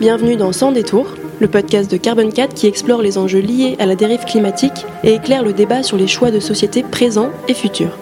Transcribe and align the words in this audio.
Bienvenue 0.00 0.34
dans 0.34 0.50
Sans 0.50 0.72
détour, 0.72 1.14
le 1.40 1.46
podcast 1.46 1.88
de 1.88 1.96
Carbon 1.96 2.28
4 2.28 2.52
qui 2.52 2.66
explore 2.66 3.00
les 3.00 3.16
enjeux 3.16 3.38
liés 3.38 3.76
à 3.78 3.86
la 3.86 3.94
dérive 3.94 4.24
climatique 4.24 4.84
et 5.04 5.14
éclaire 5.14 5.44
le 5.44 5.52
débat 5.52 5.84
sur 5.84 5.96
les 5.96 6.08
choix 6.08 6.32
de 6.32 6.40
société 6.40 6.82
présents 6.82 7.30
et 7.46 7.54
futurs. 7.54 7.96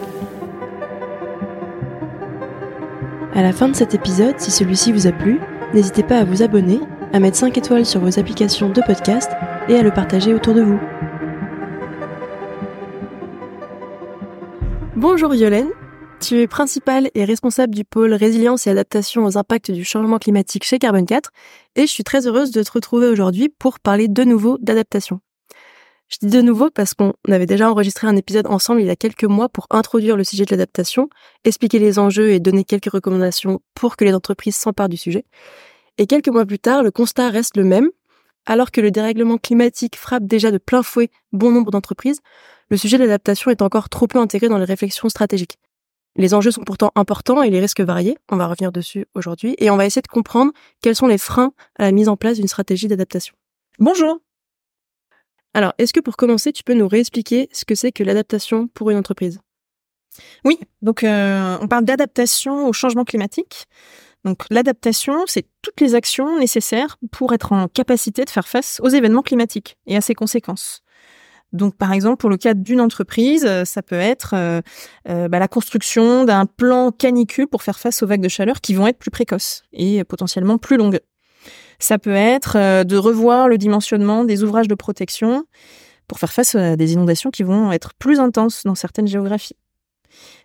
À 3.34 3.42
la 3.42 3.52
fin 3.52 3.68
de 3.68 3.76
cet 3.76 3.94
épisode, 3.94 4.36
si 4.38 4.50
celui-ci 4.50 4.90
vous 4.90 5.06
a 5.06 5.12
plu, 5.12 5.38
n'hésitez 5.74 6.02
pas 6.02 6.16
à 6.16 6.24
vous 6.24 6.42
abonner, 6.42 6.80
à 7.12 7.20
mettre 7.20 7.36
5 7.36 7.58
étoiles 7.58 7.84
sur 7.84 8.00
vos 8.00 8.18
applications 8.18 8.70
de 8.70 8.80
podcast 8.80 9.30
et 9.68 9.76
à 9.76 9.82
le 9.82 9.90
partager 9.90 10.32
autour 10.32 10.54
de 10.54 10.62
vous. 10.62 10.80
Bonjour 14.96 15.34
Yolène, 15.34 15.68
tu 16.22 16.40
es 16.40 16.46
principale 16.46 17.10
et 17.14 17.24
responsable 17.24 17.74
du 17.74 17.84
pôle 17.84 18.14
résilience 18.14 18.68
et 18.68 18.70
adaptation 18.70 19.24
aux 19.24 19.36
impacts 19.36 19.72
du 19.72 19.84
changement 19.84 20.18
climatique 20.18 20.62
chez 20.62 20.78
Carbon 20.78 21.04
4 21.04 21.32
et 21.74 21.82
je 21.82 21.86
suis 21.90 22.04
très 22.04 22.28
heureuse 22.28 22.52
de 22.52 22.62
te 22.62 22.70
retrouver 22.70 23.08
aujourd'hui 23.08 23.48
pour 23.48 23.80
parler 23.80 24.06
de 24.06 24.22
nouveau 24.22 24.56
d'adaptation. 24.60 25.20
Je 26.08 26.18
dis 26.22 26.28
de 26.28 26.40
nouveau 26.40 26.70
parce 26.70 26.94
qu'on 26.94 27.12
avait 27.28 27.46
déjà 27.46 27.68
enregistré 27.68 28.06
un 28.06 28.14
épisode 28.14 28.46
ensemble 28.46 28.82
il 28.82 28.86
y 28.86 28.90
a 28.90 28.94
quelques 28.94 29.24
mois 29.24 29.48
pour 29.48 29.66
introduire 29.70 30.16
le 30.16 30.22
sujet 30.22 30.44
de 30.44 30.52
l'adaptation, 30.52 31.08
expliquer 31.42 31.80
les 31.80 31.98
enjeux 31.98 32.30
et 32.30 32.38
donner 32.38 32.62
quelques 32.62 32.92
recommandations 32.92 33.60
pour 33.74 33.96
que 33.96 34.04
les 34.04 34.14
entreprises 34.14 34.54
s'emparent 34.54 34.88
du 34.88 34.96
sujet. 34.96 35.24
Et 35.98 36.06
quelques 36.06 36.28
mois 36.28 36.46
plus 36.46 36.60
tard, 36.60 36.84
le 36.84 36.92
constat 36.92 37.30
reste 37.30 37.56
le 37.56 37.64
même. 37.64 37.90
Alors 38.46 38.70
que 38.70 38.80
le 38.80 38.92
dérèglement 38.92 39.38
climatique 39.38 39.96
frappe 39.96 40.26
déjà 40.26 40.52
de 40.52 40.58
plein 40.58 40.84
fouet 40.84 41.10
bon 41.32 41.50
nombre 41.50 41.72
d'entreprises, 41.72 42.20
le 42.68 42.76
sujet 42.76 42.96
de 42.98 43.02
l'adaptation 43.02 43.50
est 43.50 43.60
encore 43.60 43.88
trop 43.88 44.06
peu 44.06 44.20
intégré 44.20 44.48
dans 44.48 44.58
les 44.58 44.64
réflexions 44.64 45.08
stratégiques. 45.08 45.58
Les 46.16 46.34
enjeux 46.34 46.50
sont 46.50 46.62
pourtant 46.62 46.92
importants 46.94 47.42
et 47.42 47.50
les 47.50 47.60
risques 47.60 47.80
variés. 47.80 48.18
On 48.30 48.36
va 48.36 48.46
revenir 48.46 48.70
dessus 48.70 49.06
aujourd'hui 49.14 49.54
et 49.58 49.70
on 49.70 49.76
va 49.76 49.86
essayer 49.86 50.02
de 50.02 50.08
comprendre 50.08 50.52
quels 50.82 50.96
sont 50.96 51.06
les 51.06 51.18
freins 51.18 51.52
à 51.78 51.84
la 51.84 51.92
mise 51.92 52.08
en 52.08 52.16
place 52.16 52.36
d'une 52.36 52.48
stratégie 52.48 52.88
d'adaptation. 52.88 53.34
Bonjour. 53.78 54.18
Alors, 55.54 55.72
est-ce 55.78 55.92
que 55.92 56.00
pour 56.00 56.16
commencer, 56.16 56.52
tu 56.52 56.64
peux 56.64 56.74
nous 56.74 56.88
réexpliquer 56.88 57.48
ce 57.52 57.64
que 57.64 57.74
c'est 57.74 57.92
que 57.92 58.02
l'adaptation 58.02 58.68
pour 58.68 58.90
une 58.90 58.98
entreprise? 58.98 59.40
Oui, 60.44 60.58
donc 60.82 61.04
euh, 61.04 61.56
on 61.60 61.68
parle 61.68 61.84
d'adaptation 61.84 62.68
au 62.68 62.72
changement 62.72 63.04
climatique. 63.04 63.66
Donc 64.24 64.44
l'adaptation, 64.50 65.24
c'est 65.26 65.46
toutes 65.62 65.80
les 65.80 65.94
actions 65.94 66.38
nécessaires 66.38 66.98
pour 67.10 67.32
être 67.32 67.52
en 67.52 67.68
capacité 67.68 68.24
de 68.24 68.30
faire 68.30 68.46
face 68.46 68.80
aux 68.82 68.88
événements 68.88 69.22
climatiques 69.22 69.78
et 69.86 69.96
à 69.96 70.00
ses 70.00 70.14
conséquences. 70.14 70.82
Donc, 71.52 71.76
par 71.76 71.92
exemple, 71.92 72.16
pour 72.16 72.30
le 72.30 72.36
cas 72.36 72.54
d'une 72.54 72.80
entreprise, 72.80 73.44
euh, 73.46 73.64
ça 73.64 73.82
peut 73.82 73.94
être 73.94 74.34
euh, 74.34 74.60
euh, 75.08 75.28
bah, 75.28 75.38
la 75.38 75.48
construction 75.48 76.24
d'un 76.24 76.46
plan 76.46 76.90
canicule 76.92 77.46
pour 77.46 77.62
faire 77.62 77.78
face 77.78 78.02
aux 78.02 78.06
vagues 78.06 78.22
de 78.22 78.28
chaleur 78.28 78.60
qui 78.60 78.74
vont 78.74 78.86
être 78.86 78.98
plus 78.98 79.10
précoces 79.10 79.62
et 79.72 80.02
potentiellement 80.04 80.58
plus 80.58 80.76
longues. 80.76 81.00
Ça 81.78 81.98
peut 81.98 82.14
être 82.14 82.84
de 82.84 82.96
revoir 82.96 83.48
le 83.48 83.58
dimensionnement 83.58 84.24
des 84.24 84.44
ouvrages 84.44 84.68
de 84.68 84.74
protection 84.76 85.44
pour 86.06 86.20
faire 86.20 86.32
face 86.32 86.54
à 86.54 86.76
des 86.76 86.92
inondations 86.92 87.30
qui 87.30 87.42
vont 87.42 87.72
être 87.72 87.94
plus 87.94 88.20
intenses 88.20 88.62
dans 88.64 88.76
certaines 88.76 89.08
géographies. 89.08 89.56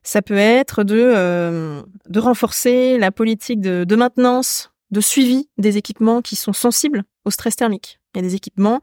Ça 0.02 0.24
peut 0.24 0.38
être 0.38 0.84
de, 0.84 1.84
renforcer 2.16 2.98
la 2.98 3.12
politique 3.12 3.62
de 3.62 3.96
maintenance, 3.96 4.72
de 4.92 5.02
suivi 5.02 5.50
des 5.58 5.78
équipements 5.78 6.22
qui 6.22 6.36
sont 6.36 6.54
sensibles 6.54 7.04
au 7.26 7.32
stress 7.32 7.56
thermique. 7.56 8.00
Il 8.16 8.20
y 8.20 8.26
a 8.26 8.28
des 8.28 8.36
équipements 8.36 8.82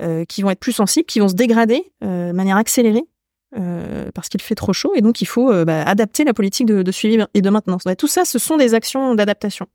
euh, 0.00 0.24
qui 0.24 0.42
vont 0.42 0.50
être 0.50 0.58
plus 0.58 0.72
sensibles, 0.72 1.06
qui 1.06 1.20
vont 1.20 1.28
se 1.28 1.34
dégrader 1.34 1.92
euh, 2.02 2.28
de 2.28 2.32
manière 2.32 2.56
accélérée 2.56 3.04
euh, 3.56 4.10
parce 4.14 4.30
qu'il 4.30 4.40
fait 4.40 4.54
trop 4.54 4.72
chaud 4.72 4.92
et 4.94 5.02
donc 5.02 5.20
il 5.20 5.26
faut 5.26 5.52
bah, 5.64 5.82
adapter 5.82 6.24
la 6.24 6.32
politique 6.32 6.66
de, 6.66 6.90
suivi 6.90 7.22
et 7.34 7.42
de 7.42 7.50
maintenance. 7.50 7.82
tout 7.98 8.08
ça, 8.08 8.24
ce 8.24 8.38
sont 8.38 8.56
des 8.56 8.72
actions 8.74 9.14
d'adaptation. 9.14 9.66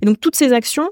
Et 0.00 0.06
donc 0.06 0.18
toutes 0.20 0.36
ces 0.36 0.54
actions, 0.54 0.88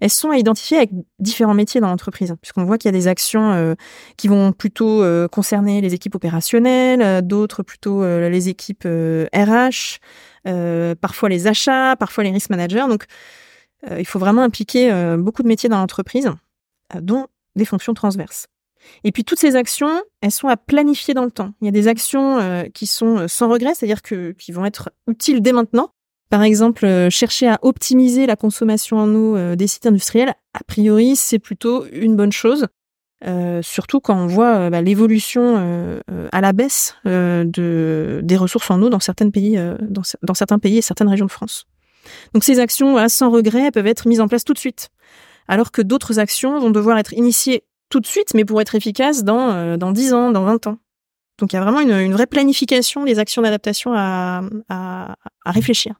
elles 0.00 0.08
sont 0.08 0.30
à 0.30 0.38
identifier 0.38 0.76
avec 0.78 0.90
différents 1.18 1.52
métiers 1.52 1.80
dans 1.80 1.88
l'entreprise, 1.88 2.32
puisqu'on 2.40 2.64
voit 2.64 2.78
qu'il 2.78 2.88
y 2.88 2.94
a 2.94 2.98
des 2.98 3.08
actions 3.08 3.76
qui 4.16 4.28
vont 4.28 4.52
plutôt 4.52 5.04
concerner 5.30 5.80
les 5.80 5.92
équipes 5.92 6.14
opérationnelles, 6.14 7.26
d'autres 7.26 7.64
plutôt 7.64 8.02
les 8.02 8.48
équipes 8.48 8.86
RH, 9.34 9.98
parfois 11.00 11.28
les 11.28 11.48
achats, 11.48 11.96
parfois 11.96 12.22
les 12.22 12.30
risk 12.30 12.50
managers. 12.50 12.86
Donc 12.88 13.06
il 13.98 14.06
faut 14.06 14.18
vraiment 14.18 14.42
impliquer 14.42 14.92
beaucoup 15.18 15.42
de 15.42 15.48
métiers 15.48 15.68
dans 15.68 15.78
l'entreprise 15.78 16.30
dont 17.00 17.26
des 17.56 17.64
fonctions 17.64 17.94
transverses. 17.94 18.46
Et 19.04 19.12
puis 19.12 19.24
toutes 19.24 19.38
ces 19.38 19.56
actions, 19.56 20.02
elles 20.20 20.30
sont 20.30 20.48
à 20.48 20.56
planifier 20.56 21.14
dans 21.14 21.24
le 21.24 21.30
temps. 21.30 21.52
Il 21.60 21.66
y 21.66 21.68
a 21.68 21.72
des 21.72 21.88
actions 21.88 22.38
euh, 22.38 22.64
qui 22.72 22.86
sont 22.86 23.18
euh, 23.18 23.28
sans 23.28 23.48
regret, 23.48 23.74
c'est-à-dire 23.74 24.02
que 24.02 24.32
qui 24.32 24.52
vont 24.52 24.64
être 24.64 24.90
utiles 25.06 25.42
dès 25.42 25.52
maintenant. 25.52 25.90
Par 26.30 26.42
exemple, 26.42 26.86
euh, 26.86 27.10
chercher 27.10 27.48
à 27.48 27.58
optimiser 27.62 28.26
la 28.26 28.36
consommation 28.36 28.98
en 28.98 29.14
eau 29.14 29.56
des 29.56 29.66
sites 29.66 29.86
industriels, 29.86 30.34
a 30.54 30.64
priori, 30.64 31.16
c'est 31.16 31.38
plutôt 31.38 31.86
une 31.92 32.16
bonne 32.16 32.32
chose. 32.32 32.66
surtout 33.62 34.00
quand 34.00 34.16
on 34.16 34.26
voit 34.26 34.70
bah, 34.70 34.80
l'évolution 34.80 36.00
à 36.32 36.40
la 36.40 36.52
baisse 36.52 36.94
de, 37.04 38.20
des 38.22 38.36
ressources 38.36 38.70
en 38.70 38.80
eau 38.82 38.88
dans 38.88 38.98
pays, 39.30 39.58
dans, 39.82 40.34
certains 40.34 40.58
pays 40.58 40.78
et 40.78 40.82
certaines 40.82 41.08
régions 41.08 41.26
de 41.26 41.30
France. 41.30 41.66
Donc 42.34 42.44
ces 42.44 42.58
actions, 42.58 43.08
sans 43.08 43.30
regret, 43.30 43.70
peuvent 43.70 43.86
être 43.86 44.08
mises 44.08 44.20
en 44.20 44.28
place 44.28 44.44
tout 44.44 44.54
de 44.54 44.58
suite 44.58 44.90
alors 45.50 45.72
que 45.72 45.82
d'autres 45.82 46.20
actions 46.20 46.60
vont 46.60 46.70
devoir 46.70 46.96
être 46.96 47.12
initiées 47.12 47.64
tout 47.88 47.98
de 47.98 48.06
suite, 48.06 48.34
mais 48.34 48.44
pour 48.44 48.60
être 48.60 48.76
efficaces 48.76 49.24
dans, 49.24 49.50
euh, 49.50 49.76
dans 49.76 49.90
10 49.90 50.14
ans, 50.14 50.30
dans 50.30 50.44
20 50.44 50.68
ans. 50.68 50.78
Donc 51.38 51.52
il 51.52 51.56
y 51.56 51.58
a 51.58 51.62
vraiment 51.62 51.80
une, 51.80 52.12
vraie 52.12 52.28
planification 52.28 53.04
des 53.04 53.18
actions 53.18 53.42
d'adaptation 53.42 53.92
à, 53.92 54.42
à, 54.68 55.16
réfléchir. 55.46 55.94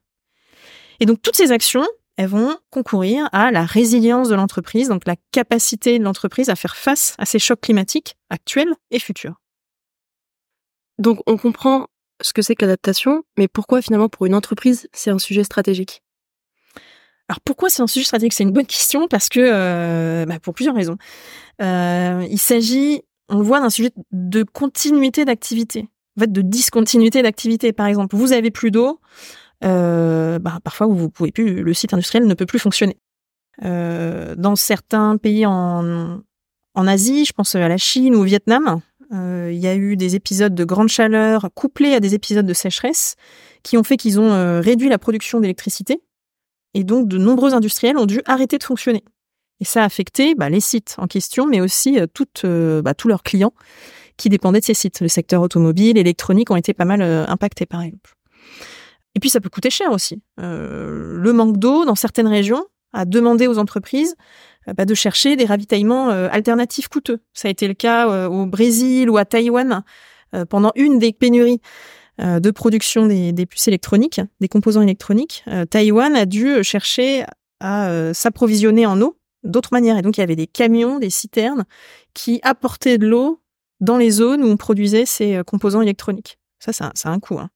Et 1.00 1.06
donc 1.06 1.20
toutes 1.20 1.34
ces 1.34 1.50
actions, 1.50 1.84
elles 2.16 2.28
vont 2.28 2.56
concourir 2.70 3.28
à 3.32 3.50
la 3.50 3.64
résilience 3.64 4.28
de 4.28 4.36
l'entreprise, 4.36 4.88
donc 4.88 5.04
la 5.06 5.16
capacité 5.32 5.98
de 5.98 6.04
l'entreprise 6.04 6.48
à 6.48 6.54
faire 6.54 6.76
face 6.76 7.16
à 7.18 7.26
ces 7.26 7.40
chocs 7.40 7.60
climatiques 7.60 8.16
actuels 8.28 8.72
et 8.92 9.00
futurs. 9.00 9.40
Donc 10.98 11.20
on 11.26 11.36
comprend 11.36 11.88
ce 12.20 12.32
que 12.32 12.42
c'est 12.42 12.54
que 12.54 12.64
l'adaptation, 12.64 13.22
mais 13.38 13.48
pourquoi 13.48 13.82
finalement 13.82 14.08
pour 14.08 14.26
une 14.26 14.34
entreprise 14.34 14.88
c'est 14.92 15.10
un 15.10 15.18
sujet 15.18 15.44
stratégique? 15.44 16.02
Alors 17.28 17.40
pourquoi 17.44 17.70
c'est 17.70 17.82
un 17.82 17.86
sujet 17.86 18.04
stratégique? 18.04 18.32
C'est 18.32 18.42
une 18.42 18.52
bonne 18.52 18.66
question 18.66 19.06
parce 19.06 19.28
que 19.28 19.38
euh, 19.40 20.26
bah, 20.26 20.40
pour 20.40 20.52
plusieurs 20.52 20.74
raisons. 20.74 20.96
Euh, 21.62 22.26
il 22.28 22.38
s'agit, 22.38 23.02
on 23.28 23.38
le 23.38 23.44
voit, 23.44 23.60
d'un 23.60 23.70
sujet 23.70 23.90
de 24.10 24.42
continuité 24.42 25.24
d'activité, 25.24 25.88
en 26.16 26.32
de 26.32 26.42
discontinuité 26.42 27.22
d'activité. 27.22 27.72
Par 27.72 27.86
exemple, 27.86 28.16
vous 28.16 28.32
avez 28.32 28.50
plus 28.50 28.72
d'eau, 28.72 29.00
euh, 29.62 30.40
bah, 30.40 30.58
parfois 30.64 30.88
vous 30.88 31.08
pouvez 31.08 31.30
plus, 31.30 31.62
le 31.62 31.72
site 31.72 31.94
industriel 31.94 32.26
ne 32.26 32.34
peut 32.34 32.46
plus 32.46 32.58
fonctionner. 32.58 32.96
dans 33.62 34.56
certains 34.56 35.16
pays 35.16 35.46
en, 35.46 36.20
en 36.74 36.86
Asie, 36.88 37.24
je 37.24 37.32
pense 37.32 37.54
à 37.54 37.68
la 37.68 37.76
Chine 37.76 38.16
ou 38.16 38.20
au 38.20 38.24
Vietnam, 38.24 38.80
il 39.12 39.58
y 39.58 39.66
a 39.66 39.74
eu 39.74 39.96
des 39.96 40.14
épisodes 40.14 40.54
de 40.54 40.64
grande 40.64 40.88
chaleur 40.88 41.48
couplés 41.54 41.94
à 41.94 42.00
des 42.00 42.14
épisodes 42.14 42.46
de 42.46 42.54
sécheresse 42.54 43.16
qui 43.62 43.76
ont 43.76 43.82
fait 43.82 43.96
qu'ils 43.96 44.20
ont 44.20 44.60
réduit 44.60 44.88
la 44.88 44.98
production 44.98 45.40
d'électricité 45.40 46.00
et 46.74 46.84
donc, 46.84 47.08
de 47.08 47.18
nombreux 47.18 47.54
industriels 47.54 47.96
ont 47.96 48.06
dû 48.06 48.22
arrêter 48.26 48.58
de 48.58 48.64
fonctionner. 48.64 49.04
Et 49.60 49.64
ça 49.64 49.82
a 49.82 49.84
affecté 49.84 50.34
bah, 50.34 50.48
les 50.48 50.60
sites 50.60 50.94
en 50.98 51.06
question, 51.06 51.46
mais 51.46 51.60
aussi 51.60 51.98
euh, 51.98 52.06
euh, 52.44 52.82
bah, 52.82 52.94
tous 52.94 53.08
leurs 53.08 53.22
clients 53.22 53.52
qui 54.16 54.28
dépendaient 54.28 54.60
de 54.60 54.64
ces 54.64 54.74
sites. 54.74 55.00
Le 55.00 55.08
secteur 55.08 55.42
automobile, 55.42 55.98
électronique 55.98 56.50
ont 56.50 56.56
été 56.56 56.72
pas 56.74 56.84
mal 56.84 57.02
euh, 57.02 57.26
impactés, 57.26 57.66
par 57.66 57.82
exemple. 57.82 58.14
Et 59.14 59.20
puis, 59.20 59.30
ça 59.30 59.40
peut 59.40 59.50
coûter 59.50 59.70
cher 59.70 59.90
aussi. 59.90 60.22
le 60.38 61.32
manque 61.32 61.56
d'eau 61.56 61.84
dans 61.84 61.96
certaines 61.96 62.28
régions 62.28 62.64
a 62.92 63.04
demandé 63.04 63.48
aux 63.48 63.58
entreprises 63.58 64.14
bah, 64.66 64.84
de 64.84 64.94
chercher 64.94 65.36
des 65.36 65.44
ravitaillements 65.44 66.08
alternatifs 66.08 66.88
coûteux. 66.88 67.20
Ça 67.32 67.48
a 67.48 67.50
été 67.50 67.66
le 67.68 67.74
cas 67.74 68.28
au 68.28 68.46
Brésil 68.46 69.10
ou 69.10 69.16
à 69.16 69.24
Taïwan 69.24 69.82
pendant 70.48 70.72
une 70.76 70.98
des 70.98 71.12
pénuries 71.12 71.60
euh, 72.20 72.38
de 72.38 72.50
production 72.50 73.06
des, 73.06 73.46
puces 73.46 73.68
électroniques, 73.68 74.20
des 74.40 74.48
composants 74.48 74.82
électroniques, 74.82 75.42
euh, 75.48 75.64
Taïwan 75.64 76.14
a 76.14 76.26
dû 76.26 76.62
chercher 76.62 77.24
à 77.60 77.88
euh, 77.88 78.12
s'approvisionner 78.12 78.84
en 78.84 79.00
eau 79.00 79.16
d'autres 79.42 79.70
manières. 79.72 79.96
Et 79.96 80.02
donc, 80.02 80.18
il 80.18 80.20
y 80.20 80.22
avait 80.22 80.36
des 80.36 80.46
camions, 80.46 80.98
des 80.98 81.08
citernes 81.08 81.64
qui 82.12 82.40
apportaient 82.42 82.98
de 82.98 83.06
l'eau 83.06 83.40
dans 83.80 83.96
les 83.96 84.10
zones 84.10 84.44
où 84.44 84.48
on 84.48 84.58
produisait 84.58 85.06
ces 85.06 85.40
composants 85.46 85.80
électroniques. 85.80 86.38
Ça, 86.58 86.72
ça, 86.72 86.92
a 87.04 87.08
un 87.08 87.20
coût. 87.20 87.38
Hein. 87.38 87.48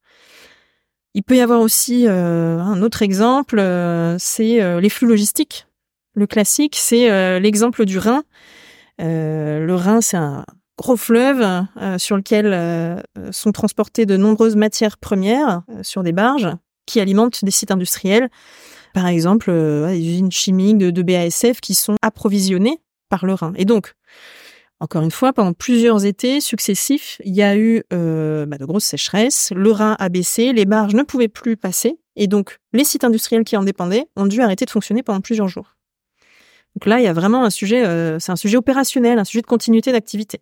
Il 1.12 1.22
peut 1.24 1.36
y 1.36 1.40
avoir 1.40 1.60
aussi 1.60 2.08
un 2.08 2.80
autre 2.80 3.02
exemple, 3.02 3.58
c'est 4.18 4.80
les 4.80 4.88
flux 4.88 5.06
logistiques. 5.06 5.66
Le 6.14 6.26
classique, 6.26 6.76
c'est 6.76 7.40
l'exemple 7.40 7.84
du 7.84 7.98
Rhin. 7.98 8.22
le 8.98 9.74
Rhin, 9.74 10.00
c'est 10.00 10.16
un 10.16 10.44
gros 10.76 10.96
fleuve 10.96 11.66
euh, 11.80 11.98
sur 11.98 12.16
lequel 12.16 12.52
euh, 12.52 13.00
sont 13.30 13.52
transportées 13.52 14.06
de 14.06 14.16
nombreuses 14.16 14.56
matières 14.56 14.98
premières 14.98 15.62
euh, 15.70 15.82
sur 15.82 16.02
des 16.02 16.12
barges 16.12 16.50
qui 16.86 17.00
alimentent 17.00 17.44
des 17.44 17.50
sites 17.50 17.70
industriels. 17.70 18.28
Par 18.92 19.06
exemple, 19.06 19.50
des 19.50 19.98
usines 19.98 20.30
chimiques 20.30 20.78
de, 20.78 21.02
BASF 21.02 21.60
qui 21.60 21.74
sont 21.74 21.96
approvisionnées 22.02 22.78
par 23.08 23.26
le 23.26 23.34
Rhin. 23.34 23.52
Et 23.56 23.64
donc, 23.64 23.94
encore 24.78 25.02
une 25.02 25.10
fois, 25.10 25.32
pendant 25.32 25.52
plusieurs 25.52 26.04
étés 26.04 26.40
successifs, 26.40 27.20
il 27.24 27.34
y 27.34 27.42
a 27.42 27.56
eu 27.56 27.82
bah, 27.90 28.58
de 28.58 28.64
grosses 28.64 28.84
sécheresses, 28.84 29.52
le 29.56 29.72
Rhin 29.72 29.96
a 29.98 30.08
baissé, 30.10 30.52
les 30.52 30.64
barges 30.64 30.94
ne 30.94 31.02
pouvaient 31.02 31.26
plus 31.26 31.56
passer, 31.56 31.98
et 32.14 32.28
donc 32.28 32.58
les 32.72 32.84
sites 32.84 33.02
industriels 33.02 33.42
qui 33.42 33.56
en 33.56 33.64
dépendaient 33.64 34.06
ont 34.14 34.26
dû 34.26 34.40
arrêter 34.42 34.64
de 34.64 34.70
fonctionner 34.70 35.02
pendant 35.02 35.22
plusieurs 35.22 35.48
jours. 35.48 35.74
Donc 36.74 36.86
là, 36.86 36.98
il 36.98 37.04
y 37.04 37.08
a 37.08 37.12
vraiment 37.12 37.44
un 37.44 37.50
sujet, 37.50 37.86
euh, 37.86 38.18
c'est 38.18 38.32
un 38.32 38.36
sujet 38.36 38.56
opérationnel, 38.56 39.18
un 39.18 39.24
sujet 39.24 39.42
de 39.42 39.46
continuité 39.46 39.92
d'activité. 39.92 40.40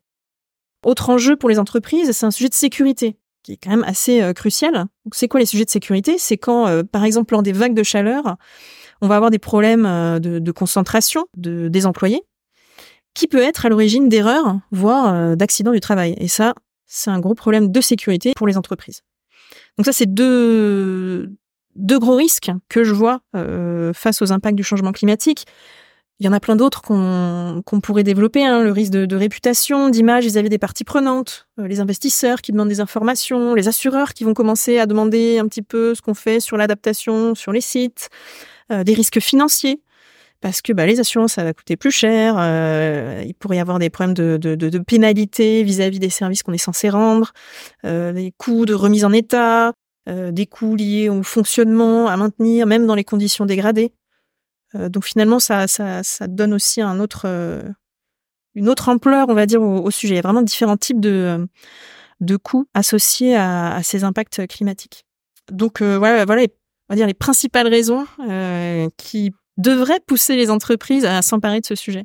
Autre 0.84 1.10
enjeu 1.10 1.36
pour 1.36 1.48
les 1.48 1.58
entreprises, 1.58 2.10
c'est 2.12 2.26
un 2.26 2.30
sujet 2.30 2.48
de 2.48 2.54
sécurité 2.54 3.16
qui 3.42 3.52
est 3.52 3.56
quand 3.56 3.70
même 3.70 3.84
assez 3.84 4.22
euh, 4.22 4.32
crucial. 4.32 4.72
Donc, 4.72 5.14
c'est 5.14 5.28
quoi 5.28 5.40
les 5.40 5.46
sujets 5.46 5.64
de 5.64 5.70
sécurité? 5.70 6.16
C'est 6.16 6.38
quand, 6.38 6.68
euh, 6.68 6.82
par 6.84 7.04
exemple, 7.04 7.34
lors 7.34 7.42
des 7.42 7.52
vagues 7.52 7.74
de 7.74 7.82
chaleur, 7.82 8.36
on 9.00 9.08
va 9.08 9.16
avoir 9.16 9.30
des 9.30 9.40
problèmes 9.40 9.82
de, 10.20 10.52
concentration 10.52 11.26
de, 11.36 11.68
des 11.68 11.86
employés, 11.86 12.22
qui 13.14 13.26
peut 13.26 13.42
être 13.42 13.66
à 13.66 13.68
l'origine 13.68 14.08
d'erreurs, 14.08 14.60
voire 14.70 15.36
d'accidents 15.36 15.72
du 15.72 15.80
travail. 15.80 16.14
Et 16.18 16.28
ça, 16.28 16.54
c'est 16.86 17.10
un 17.10 17.18
gros 17.18 17.34
problème 17.34 17.72
de 17.72 17.80
sécurité 17.80 18.32
pour 18.36 18.46
les 18.46 18.56
entreprises. 18.56 19.02
Donc 19.76 19.86
ça, 19.86 19.92
c'est 19.92 20.06
deux, 20.06 21.32
deux 21.74 21.98
gros 21.98 22.14
risques 22.14 22.52
que 22.68 22.84
je 22.84 22.94
vois 22.94 23.22
face 23.92 24.22
aux 24.22 24.30
impacts 24.30 24.56
du 24.56 24.62
changement 24.62 24.92
climatique. 24.92 25.46
Il 26.20 26.26
y 26.26 26.28
en 26.28 26.32
a 26.32 26.40
plein 26.40 26.54
d'autres 26.54 26.82
qu'on 26.82 27.80
pourrait 27.82 28.04
développer, 28.04 28.44
hein, 28.44 28.62
le 28.62 28.70
risque 28.70 28.92
de, 28.92 29.16
réputation, 29.16 29.88
d'image 29.88 30.24
vis-à-vis 30.24 30.50
des 30.50 30.58
parties 30.58 30.84
prenantes, 30.84 31.48
euh, 31.58 31.66
les 31.66 31.80
investisseurs 31.80 32.42
qui 32.42 32.52
demandent 32.52 32.68
des 32.68 32.80
informations, 32.80 33.54
les 33.54 33.66
assureurs 33.66 34.14
qui 34.14 34.22
vont 34.22 34.34
commencer 34.34 34.78
à 34.78 34.86
demander 34.86 35.38
un 35.38 35.48
petit 35.48 35.62
peu 35.62 35.96
ce 35.96 36.02
qu'on 36.02 36.14
fait 36.14 36.38
sur 36.38 36.56
l'adaptation, 36.56 37.34
sur 37.34 37.50
les 37.50 37.60
sites, 37.60 38.08
euh, 38.70 38.84
des 38.84 38.94
risques 38.94 39.18
financiers, 39.18 39.80
parce 40.40 40.62
que 40.62 40.72
bah, 40.72 40.86
les 40.86 41.00
assurances, 41.00 41.32
ça 41.32 41.42
va 41.44 41.52
coûter 41.54 41.76
plus 41.76 41.90
cher, 41.90 42.36
euh, 42.38 43.24
il 43.26 43.34
pourrait 43.34 43.56
y 43.56 43.60
avoir 43.60 43.80
des 43.80 43.90
problèmes 43.90 44.14
de, 44.14 44.78
pénalité 44.86 45.64
vis-à-vis 45.64 45.98
des 45.98 46.10
services 46.10 46.44
qu'on 46.44 46.52
est 46.52 46.58
censé 46.58 46.88
rendre, 46.88 47.32
des 47.82 48.32
coûts 48.38 48.64
de 48.64 48.74
remise 48.74 49.04
en 49.04 49.12
état, 49.12 49.72
des 50.06 50.46
coûts 50.46 50.76
liés 50.76 51.08
au 51.08 51.22
fonctionnement 51.24 52.06
à 52.06 52.16
maintenir, 52.16 52.66
même 52.66 52.86
dans 52.86 52.94
les 52.94 53.04
conditions 53.04 53.44
dégradées. 53.44 53.92
Euh, 54.74 54.88
donc 54.88 55.04
finalement, 55.04 55.38
ça, 55.38 55.66
ça, 55.68 56.26
donne 56.26 56.54
aussi 56.54 56.80
un 56.80 57.00
autre, 57.00 57.22
euh, 57.26 57.62
une 58.54 58.68
autre 58.68 58.88
ampleur, 58.88 59.28
on 59.28 59.34
va 59.34 59.46
dire, 59.46 59.62
au, 59.62 59.90
sujet. 59.90 60.14
Il 60.14 60.16
y 60.16 60.20
a 60.20 60.22
vraiment 60.22 60.42
différents 60.42 60.76
types 60.76 61.00
de, 61.00 61.46
de 62.20 62.36
coûts 62.36 62.66
associés 62.74 63.36
à, 63.36 63.80
ces 63.82 64.04
impacts 64.04 64.46
climatiques. 64.46 65.04
Donc 65.50 65.82
voilà, 65.82 66.24
voilà, 66.24 66.42
on 66.42 66.92
va 66.92 66.96
dire 66.96 67.06
les 67.06 67.14
principales 67.14 67.66
raisons 67.66 68.06
qui 68.96 69.32
devraient 69.56 70.00
pousser 70.06 70.36
les 70.36 70.50
entreprises 70.50 71.04
à 71.04 71.20
s'emparer 71.22 71.60
de 71.60 71.66
ce 71.66 71.74
sujet. 71.74 72.04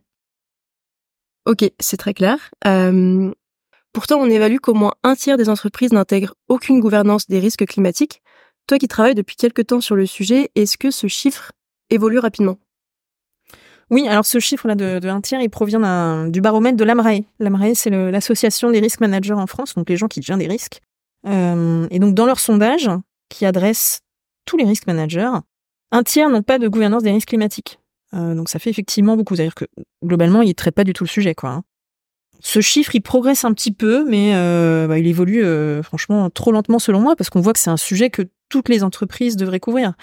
Ok, 1.46 1.64
c'est 1.80 1.98
très 1.98 2.14
clair. 2.14 2.52
Euh, 2.66 3.32
Pourtant, 3.98 4.20
on 4.20 4.30
évalue 4.30 4.58
qu'au 4.58 4.76
moins 4.76 4.94
un 5.04 5.16
tiers 5.16 5.38
des 5.38 5.50
entreprises 5.50 5.92
n'intègrent 5.92 6.36
aucune 6.50 6.80
gouvernance 6.80 7.26
des 7.28 7.40
risques 7.40 7.66
climatiques. 7.66 8.22
Toi 8.68 8.78
qui 8.78 8.88
travailles 8.88 9.16
depuis 9.16 9.36
quelque 9.36 9.64
temps 9.64 9.82
sur 9.82 9.96
le 9.96 10.06
sujet, 10.06 10.52
est-ce 10.54 10.78
que 10.78 10.92
ce 10.92 11.08
chiffre 11.08 11.52
évolue 11.90 12.20
rapidement 12.20 12.58
oui, 13.90 14.08
alors 14.08 14.26
ce 14.26 14.40
chiffre-là 14.40 14.76
de, 14.76 15.00
de, 15.00 15.08
un 15.08 15.22
tiers, 15.22 15.40
il 15.40 15.50
provient 15.50 16.28
du 16.28 16.42
baromètre 16.42 16.76
de 16.76 16.84
l'AMRAE. 16.84 17.22
L'AMRAE, 17.40 17.74
c'est 17.74 17.90
l'association 17.90 18.70
des 18.70 18.80
risques 18.80 19.00
managers 19.00 19.34
en 19.34 19.48
France, 19.48 19.76
donc 19.76 19.90
les 19.90 19.96
gens 19.96 20.08
qui 20.08 20.22
gèrent 20.22 20.38
des 20.38 20.48
risques. 20.48 20.82
Euh, 21.26 21.88
et 21.90 22.00
donc 22.00 22.14
dans 22.14 22.26
leur 22.26 22.40
sondage, 22.40 22.90
qui 23.30 23.46
adresse 23.46 24.02
tous 24.46 24.58
les 24.58 24.66
risques 24.66 24.88
managers, 24.88 25.32
un 25.92 26.04
tiers 26.04 26.30
n'ont 26.30 26.44
pas 26.44 26.60
de 26.60 26.68
gouvernance 26.68 27.04
des 27.04 27.12
risques 27.12 27.30
climatiques. 27.30 27.80
Euh, 28.14 28.36
donc 28.36 28.50
ça 28.50 28.60
fait 28.60 28.70
effectivement 28.70 29.16
beaucoup. 29.16 29.36
C'est-à-dire 29.36 29.56
que 29.56 29.66
globalement, 30.04 30.42
ils 30.42 30.50
ne 30.50 30.54
traitent 30.54 30.76
pas 30.76 30.84
du 30.84 30.94
tout 30.94 31.06
le 31.06 31.10
sujet, 31.10 31.34
quoi. 31.36 31.50
Hein. 31.50 31.64
Ce 32.40 32.62
chiffre, 32.62 32.94
il 32.94 33.02
progresse 33.02 33.46
un 33.46 33.54
petit 33.54 33.72
peu, 33.72 34.06
mais 34.08 34.34
euh, 34.36 34.88
bah, 34.88 35.00
il 35.00 35.08
évolue 35.08 35.44
franchement 35.82 36.30
trop 36.30 36.52
lentement 36.52 36.78
selon 36.78 37.00
moi, 37.00 37.16
parce 37.16 37.30
qu'on 37.30 37.42
voit 37.42 37.54
que 37.54 37.60
c'est 37.60 37.72
un 37.72 37.78
sujet 37.78 38.10
que 38.10 38.24
toutes 38.50 38.70
les 38.70 38.84
entreprises 38.84 39.38
devraient 39.38 39.60
couvrir. 39.60 39.94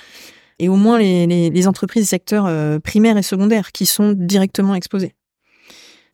Et 0.58 0.68
au 0.68 0.76
moins 0.76 0.98
les, 0.98 1.26
les, 1.26 1.50
les 1.50 1.68
entreprises 1.68 2.08
secteurs 2.08 2.46
euh, 2.46 2.78
primaires 2.78 3.16
et 3.16 3.22
secondaires 3.22 3.72
qui 3.72 3.86
sont 3.86 4.12
directement 4.12 4.74
exposées. 4.74 5.14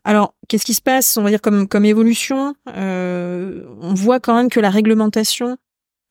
Alors, 0.04 0.34
qu'est-ce 0.48 0.64
qui 0.64 0.74
se 0.74 0.80
passe, 0.82 1.16
on 1.16 1.22
va 1.22 1.30
dire, 1.30 1.42
comme, 1.42 1.68
comme 1.68 1.84
évolution 1.84 2.54
euh, 2.74 3.64
On 3.80 3.94
voit 3.94 4.20
quand 4.20 4.34
même 4.34 4.48
que 4.48 4.60
la 4.60 4.70
réglementation 4.70 5.58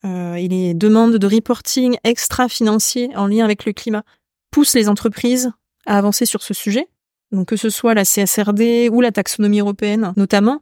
euh, 0.05 0.35
et 0.35 0.47
les 0.47 0.73
demandes 0.73 1.15
de 1.15 1.27
reporting 1.27 1.97
extra-financier 2.03 3.09
en 3.15 3.27
lien 3.27 3.43
avec 3.43 3.65
le 3.65 3.73
climat 3.73 4.03
poussent 4.51 4.75
les 4.75 4.89
entreprises 4.89 5.51
à 5.85 5.97
avancer 5.97 6.25
sur 6.25 6.43
ce 6.43 6.53
sujet. 6.53 6.87
Donc 7.31 7.47
que 7.47 7.57
ce 7.57 7.69
soit 7.69 7.93
la 7.93 8.05
CSRD 8.05 8.89
ou 8.91 9.01
la 9.01 9.11
taxonomie 9.11 9.59
européenne 9.59 10.13
notamment, 10.17 10.61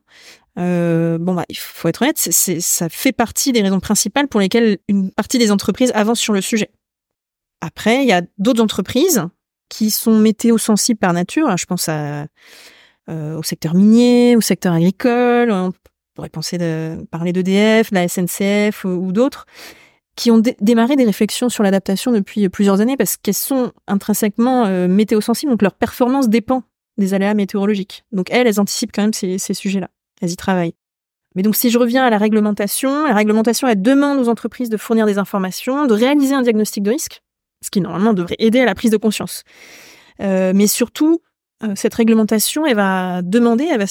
euh, 0.59 1.17
bon 1.17 1.33
bah 1.33 1.45
il 1.47 1.57
faut 1.57 1.87
être 1.87 2.01
honnête, 2.01 2.17
c'est, 2.17 2.59
ça 2.59 2.89
fait 2.89 3.13
partie 3.13 3.53
des 3.53 3.61
raisons 3.61 3.79
principales 3.79 4.27
pour 4.27 4.41
lesquelles 4.41 4.77
une 4.89 5.11
partie 5.11 5.37
des 5.37 5.51
entreprises 5.51 5.91
avancent 5.95 6.19
sur 6.19 6.33
le 6.33 6.41
sujet. 6.41 6.69
Après, 7.61 8.03
il 8.03 8.07
y 8.07 8.13
a 8.13 8.21
d'autres 8.37 8.61
entreprises 8.61 9.23
qui 9.69 9.91
sont 9.91 10.17
météo-sensibles 10.17 10.99
par 10.99 11.13
nature. 11.13 11.55
Je 11.57 11.65
pense 11.65 11.89
euh, 11.89 12.25
au 13.07 13.43
secteur 13.43 13.73
minier, 13.73 14.35
au 14.35 14.41
secteur 14.41 14.73
agricole. 14.73 15.51
On 15.51 15.73
pourrait 16.13 16.29
penser 16.29 16.57
de 16.57 17.05
parler 17.11 17.33
d'EDF, 17.33 17.91
de 17.91 17.95
la 17.95 18.07
SNCF 18.07 18.85
ou, 18.85 18.89
ou 18.89 19.11
d'autres 19.11 19.45
qui 20.17 20.31
ont 20.31 20.41
démarré 20.59 20.95
des 20.95 21.05
réflexions 21.05 21.47
sur 21.47 21.63
l'adaptation 21.63 22.11
depuis 22.11 22.49
plusieurs 22.49 22.81
années 22.81 22.97
parce 22.97 23.15
qu'elles 23.15 23.35
sont 23.35 23.71
intrinsèquement 23.87 24.65
euh, 24.65 24.87
météo-sensibles, 24.87 25.51
donc 25.51 25.61
leur 25.61 25.75
performance 25.75 26.27
dépend 26.27 26.63
des 26.97 27.13
aléas 27.13 27.35
météorologiques. 27.35 28.03
Donc 28.11 28.27
elles, 28.31 28.47
elles 28.47 28.59
anticipent 28.59 28.91
quand 28.91 29.03
même 29.03 29.13
ces, 29.13 29.37
ces 29.37 29.53
sujets-là. 29.53 29.89
Elles 30.19 30.31
y 30.31 30.35
travaillent. 30.35 30.73
Mais 31.35 31.43
donc 31.43 31.55
si 31.55 31.69
je 31.69 31.77
reviens 31.77 32.03
à 32.03 32.09
la 32.09 32.17
réglementation, 32.17 33.05
la 33.05 33.13
réglementation, 33.13 33.67
elle 33.67 33.81
demande 33.81 34.17
aux 34.17 34.27
entreprises 34.27 34.69
de 34.69 34.77
fournir 34.77 35.05
des 35.05 35.19
informations, 35.19 35.85
de 35.85 35.93
réaliser 35.93 36.33
un 36.33 36.41
diagnostic 36.41 36.81
de 36.81 36.89
risque, 36.89 37.21
ce 37.63 37.69
qui 37.69 37.81
normalement 37.81 38.13
devrait 38.13 38.35
aider 38.39 38.59
à 38.59 38.65
la 38.65 38.75
prise 38.75 38.91
de 38.91 38.97
conscience. 38.97 39.43
Euh, 40.21 40.51
mais 40.55 40.67
surtout, 40.67 41.21
euh, 41.63 41.73
cette 41.75 41.93
réglementation, 41.93 42.65
elle 42.65 42.75
va 42.75 43.21
demander, 43.21 43.65
elle 43.65 43.79
va 43.79 43.85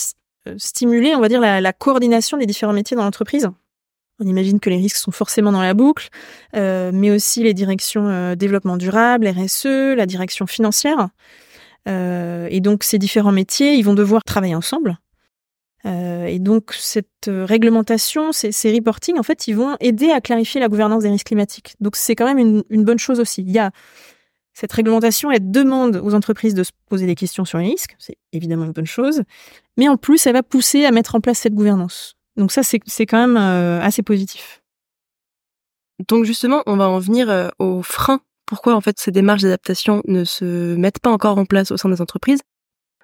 euh, 0.48 0.54
stimuler, 0.58 1.14
on 1.14 1.20
va 1.20 1.28
dire, 1.28 1.40
la, 1.40 1.72
coordination 1.72 2.38
des 2.38 2.46
différents 2.46 2.72
métiers 2.72 2.96
dans 2.96 3.04
l'entreprise 3.04 3.48
on 4.18 4.26
imagine 4.26 4.60
que 4.60 4.70
les 4.70 4.78
risques 4.78 4.96
sont 4.96 5.10
forcément 5.10 5.52
dans 5.52 5.60
la 5.60 5.74
boucle, 5.74 6.08
mais 6.54 7.10
aussi 7.10 7.42
les 7.42 7.52
directions 7.52 8.34
développement 8.34 8.78
durable, 8.78 9.28
RSE, 9.28 9.94
la 9.94 10.06
direction 10.06 10.46
financière. 10.46 11.10
Et 11.86 12.60
donc 12.62 12.82
ces 12.82 12.96
différents 12.96 13.30
métiers, 13.30 13.74
ils 13.74 13.82
vont 13.82 13.92
devoir 13.92 14.24
travailler 14.24 14.54
ensemble. 14.54 14.96
Euh, 15.86 16.26
et 16.26 16.38
donc 16.38 16.74
cette 16.74 17.28
réglementation, 17.28 18.32
ces, 18.32 18.50
ces 18.52 18.74
reporting, 18.74 19.18
en 19.18 19.22
fait, 19.22 19.46
ils 19.46 19.54
vont 19.54 19.76
aider 19.80 20.10
à 20.10 20.20
clarifier 20.20 20.60
la 20.60 20.68
gouvernance 20.68 21.04
des 21.04 21.10
risques 21.10 21.26
climatiques. 21.26 21.76
Donc 21.80 21.96
c'est 21.96 22.16
quand 22.16 22.26
même 22.26 22.38
une, 22.38 22.64
une, 22.70 22.84
bonne 22.84 22.98
chose 22.98 23.20
aussi. 23.20 23.42
Il 23.42 23.50
y 23.52 23.58
a 23.58 23.70
cette 24.52 24.72
réglementation, 24.72 25.30
elle 25.30 25.50
demande 25.50 25.96
aux 26.02 26.14
entreprises 26.14 26.54
de 26.54 26.64
se 26.64 26.72
poser 26.88 27.06
des 27.06 27.14
questions 27.14 27.44
sur 27.44 27.58
les 27.58 27.66
risques, 27.66 27.94
c'est 27.98 28.16
évidemment 28.32 28.64
une 28.64 28.72
bonne 28.72 28.86
chose, 28.86 29.22
mais 29.76 29.86
en 29.88 29.98
plus, 29.98 30.26
elle 30.26 30.32
va 30.32 30.42
pousser 30.42 30.86
à 30.86 30.92
mettre 30.92 31.14
en 31.14 31.20
place 31.20 31.40
cette 31.40 31.54
gouvernance. 31.54 32.16
Donc 32.36 32.52
ça, 32.52 32.62
c'est 32.62 33.06
quand 33.06 33.18
même 33.18 33.36
euh, 33.36 33.80
assez 33.82 34.02
positif. 34.02 34.62
Donc 36.08 36.24
justement, 36.24 36.62
on 36.66 36.76
va 36.76 36.88
en 36.88 36.98
venir 36.98 37.30
euh, 37.30 37.48
aux 37.58 37.82
freins. 37.82 38.20
Pourquoi 38.46 38.74
en 38.74 38.80
fait 38.80 38.98
ces 38.98 39.10
démarches 39.10 39.42
d'adaptation 39.42 40.02
ne 40.06 40.24
se 40.24 40.74
mettent 40.76 41.00
pas 41.00 41.10
encore 41.10 41.38
en 41.38 41.44
place 41.44 41.70
au 41.70 41.76
sein 41.76 41.88
des 41.88 42.00
entreprises? 42.00 42.40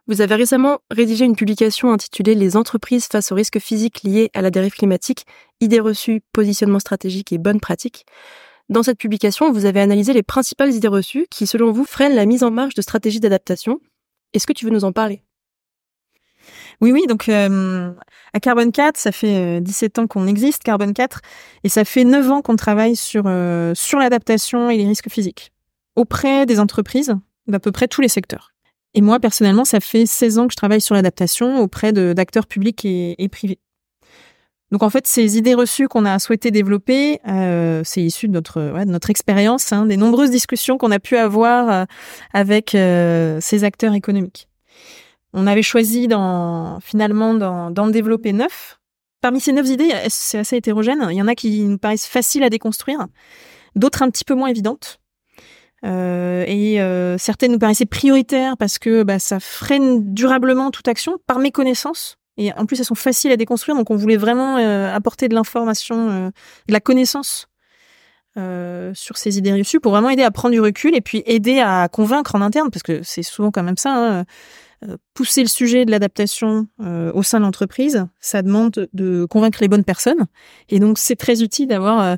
Vous 0.09 0.21
avez 0.21 0.35
récemment 0.35 0.81
rédigé 0.91 1.25
une 1.25 1.37
publication 1.37 1.93
intitulée 1.93 2.35
Les 2.35 2.57
entreprises 2.57 3.07
face 3.07 3.31
aux 3.31 3.37
risques 3.37 3.61
physiques 3.61 4.03
liés 4.03 4.31
à 4.35 4.43
la 4.43 4.51
dérive 4.51 4.73
climatique, 4.73 5.27
idées 5.61 5.79
reçues, 5.79 6.23
positionnement 6.33 6.81
stratégique 6.81 7.33
et 7.33 7.39
bonnes 7.39 7.61
pratiques. 7.61 8.05
Dans 8.69 8.83
cette 8.83 8.99
publication, 8.99 9.53
vous 9.53 9.65
avez 9.65 9.81
analysé 9.81 10.13
les 10.13 10.25
principales 10.25 10.73
idées 10.73 10.89
reçues 10.89 11.27
qui, 11.31 11.47
selon 11.47 11.71
vous, 11.71 11.85
freinent 11.85 12.17
la 12.17 12.27
mise 12.27 12.43
en 12.43 12.51
marche 12.51 12.75
de 12.75 12.83
stratégies 12.83 13.21
d'adaptation. 13.21 13.79
Est-ce 14.33 14.47
que 14.47 14.53
tu 14.53 14.65
veux 14.65 14.73
nous 14.73 14.85
en 14.85 14.93
parler? 14.93 15.23
Oui, 16.81 16.91
oui, 16.91 17.07
donc 17.07 17.29
euh, 17.29 17.93
à 18.33 18.41
Carbon 18.41 18.71
4, 18.71 18.97
ça 18.97 19.13
fait 19.13 19.61
17 19.61 19.99
euh, 19.99 20.03
ans 20.03 20.07
qu'on 20.09 20.27
existe, 20.27 20.65
Carbon 20.65 20.93
4, 20.93 21.21
et 21.63 21.69
ça 21.69 21.85
fait 21.85 22.03
9 22.03 22.31
ans 22.31 22.43
qu'on 22.43 22.57
travaille 22.57 22.97
sur, 22.97 23.25
euh, 23.27 23.73
sur 23.77 24.01
l'adaptation 24.01 24.69
et 24.69 24.77
les 24.77 24.87
risques 24.87 25.11
physiques 25.11 25.53
auprès 25.95 26.47
des 26.47 26.59
entreprises 26.59 27.15
d'à 27.47 27.61
peu 27.61 27.71
près 27.71 27.87
tous 27.87 28.01
les 28.01 28.09
secteurs. 28.09 28.52
Et 28.95 29.01
moi, 29.01 29.21
personnellement, 29.21 29.65
ça 29.65 29.81
fait 29.81 30.07
16 30.07 30.39
ans 30.39 30.47
que 30.47 30.53
je 30.53 30.57
travaille 30.57 30.81
sur 30.81 30.95
l'adaptation 30.95 31.61
auprès 31.61 31.93
d'acteurs 31.93 32.47
publics 32.47 32.85
et, 32.85 33.29
privés. 33.31 33.59
Donc 34.71 34.83
en 34.83 34.91
fait, 34.91 35.07
ces 35.07 35.37
idées 35.37 35.55
reçues 35.55 35.87
qu'on 35.87 36.07
a 36.07 36.19
souhaité 36.19 36.51
développer, 36.51 37.21
euh, 37.29 37.83
c'est 37.85 38.03
issu 38.03 38.27
de 38.29 38.33
notre, 38.33 39.11
expérience, 39.11 39.71
hein, 39.73 39.85
des 39.85 39.99
nombreuses 39.99 40.31
discussions 40.31 40.79
qu'on 40.79 40.91
a 40.91 40.99
pu 40.99 41.17
avoir 41.17 41.87
avec 42.33 42.71
ces 42.71 43.65
acteurs 43.65 43.95
économiques. 43.95 44.49
On 45.35 45.47
avait 45.47 45.63
choisi 45.63 46.09
finalement 46.83 47.35
d'en 47.35 47.87
développer 47.89 48.33
neuf. 48.33 48.79
Parmi 49.21 49.41
ces 49.41 49.53
neuf 49.53 49.69
idées, 49.69 49.93
c'est 50.09 50.39
assez 50.39 50.57
hétérogène. 50.57 51.07
Il 51.11 51.17
y 51.17 51.23
en 51.23 51.29
a 51.29 51.35
qui 51.35 51.63
nous 51.63 51.79
paraissent 51.79 52.07
faciles 52.07 52.43
à 52.43 52.51
déconstruire, 52.51 53.07
d'autres 53.77 54.03
un 54.03 54.11
petit 54.11 54.25
peu 54.25 54.35
moins 54.35 54.49
évidentes. 54.49 55.02
Euh, 55.85 56.45
et 56.47 56.81
euh, 56.81 57.19
certaines 57.19 57.53
nous 57.53 57.59
paraissaient 57.59 57.87
prioritaires 57.87 58.57
parce 58.57 58.79
que 58.79 59.03
bah, 59.03 59.19
ça 59.19 59.41
freine 59.41 60.15
durablement 60.15 60.71
toute 60.71 60.87
action 60.89 61.19
par 61.27 61.39
méconnaissance. 61.39 62.19
Et 62.39 62.53
en 62.55 62.67
plus, 62.67 62.79
elles 62.81 62.87
sont 62.87 62.95
faciles 62.95 63.33
à 63.33 63.37
déconstruire, 63.37 63.77
donc 63.77 63.91
on 63.91 63.97
voulait 63.97 64.17
vraiment 64.17 64.57
euh, 64.57 64.95
apporter 64.95 65.29
de 65.29 65.35
l'information, 65.35 66.11
euh, 66.11 66.31
de 66.67 66.73
la 66.73 66.81
connaissance 66.81 67.49
euh, 68.39 68.93
sur 68.95 69.19
ces 69.19 69.37
idées 69.37 69.53
reçues 69.53 69.81
pour 69.81 69.93
vraiment 69.93 70.09
aider 70.09 70.23
à 70.23 70.31
prendre 70.31 70.53
du 70.53 70.61
recul 70.61 70.95
et 70.95 71.03
puis 71.03 71.23
aider 71.27 71.61
à 71.61 71.89
convaincre 71.89 72.35
en 72.35 72.41
interne, 72.41 72.71
parce 72.71 72.83
que 72.83 73.03
c'est 73.03 73.23
souvent 73.23 73.51
quand 73.51 73.63
même 73.63 73.77
ça. 73.77 74.21
Hein, 74.21 74.25
pousser 75.15 75.43
le 75.43 75.49
sujet 75.49 75.85
de 75.85 75.93
l'adaptation 75.93 76.67
au 76.81 77.23
sein 77.23 77.39
de 77.39 77.45
l'entreprise, 77.45 78.05
ça 78.19 78.43
demande 78.43 78.89
de 78.93 79.25
convaincre 79.27 79.59
les 79.61 79.69
bonnes 79.69 79.85
personnes. 79.85 80.27
Et 80.71 80.81
donc, 80.81 80.99
c'est 80.99 81.15
très 81.15 81.41
utile 81.41 81.69
d'avoir 81.69 82.17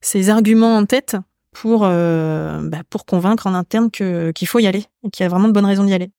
ces 0.00 0.28
arguments 0.28 0.76
en 0.76 0.86
tête 0.86 1.14
pour, 1.52 1.80
bah, 1.80 2.82
pour 2.88 3.04
convaincre 3.04 3.46
en 3.46 3.54
interne 3.54 3.90
qu'il 3.90 4.46
faut 4.46 4.58
y 4.58 4.66
aller 4.66 4.86
et 5.02 5.10
qu'il 5.10 5.24
y 5.24 5.26
a 5.26 5.28
vraiment 5.28 5.48
de 5.48 5.52
bonnes 5.52 5.66
raisons 5.66 5.84
d'y 5.84 5.94
aller. 5.94 6.10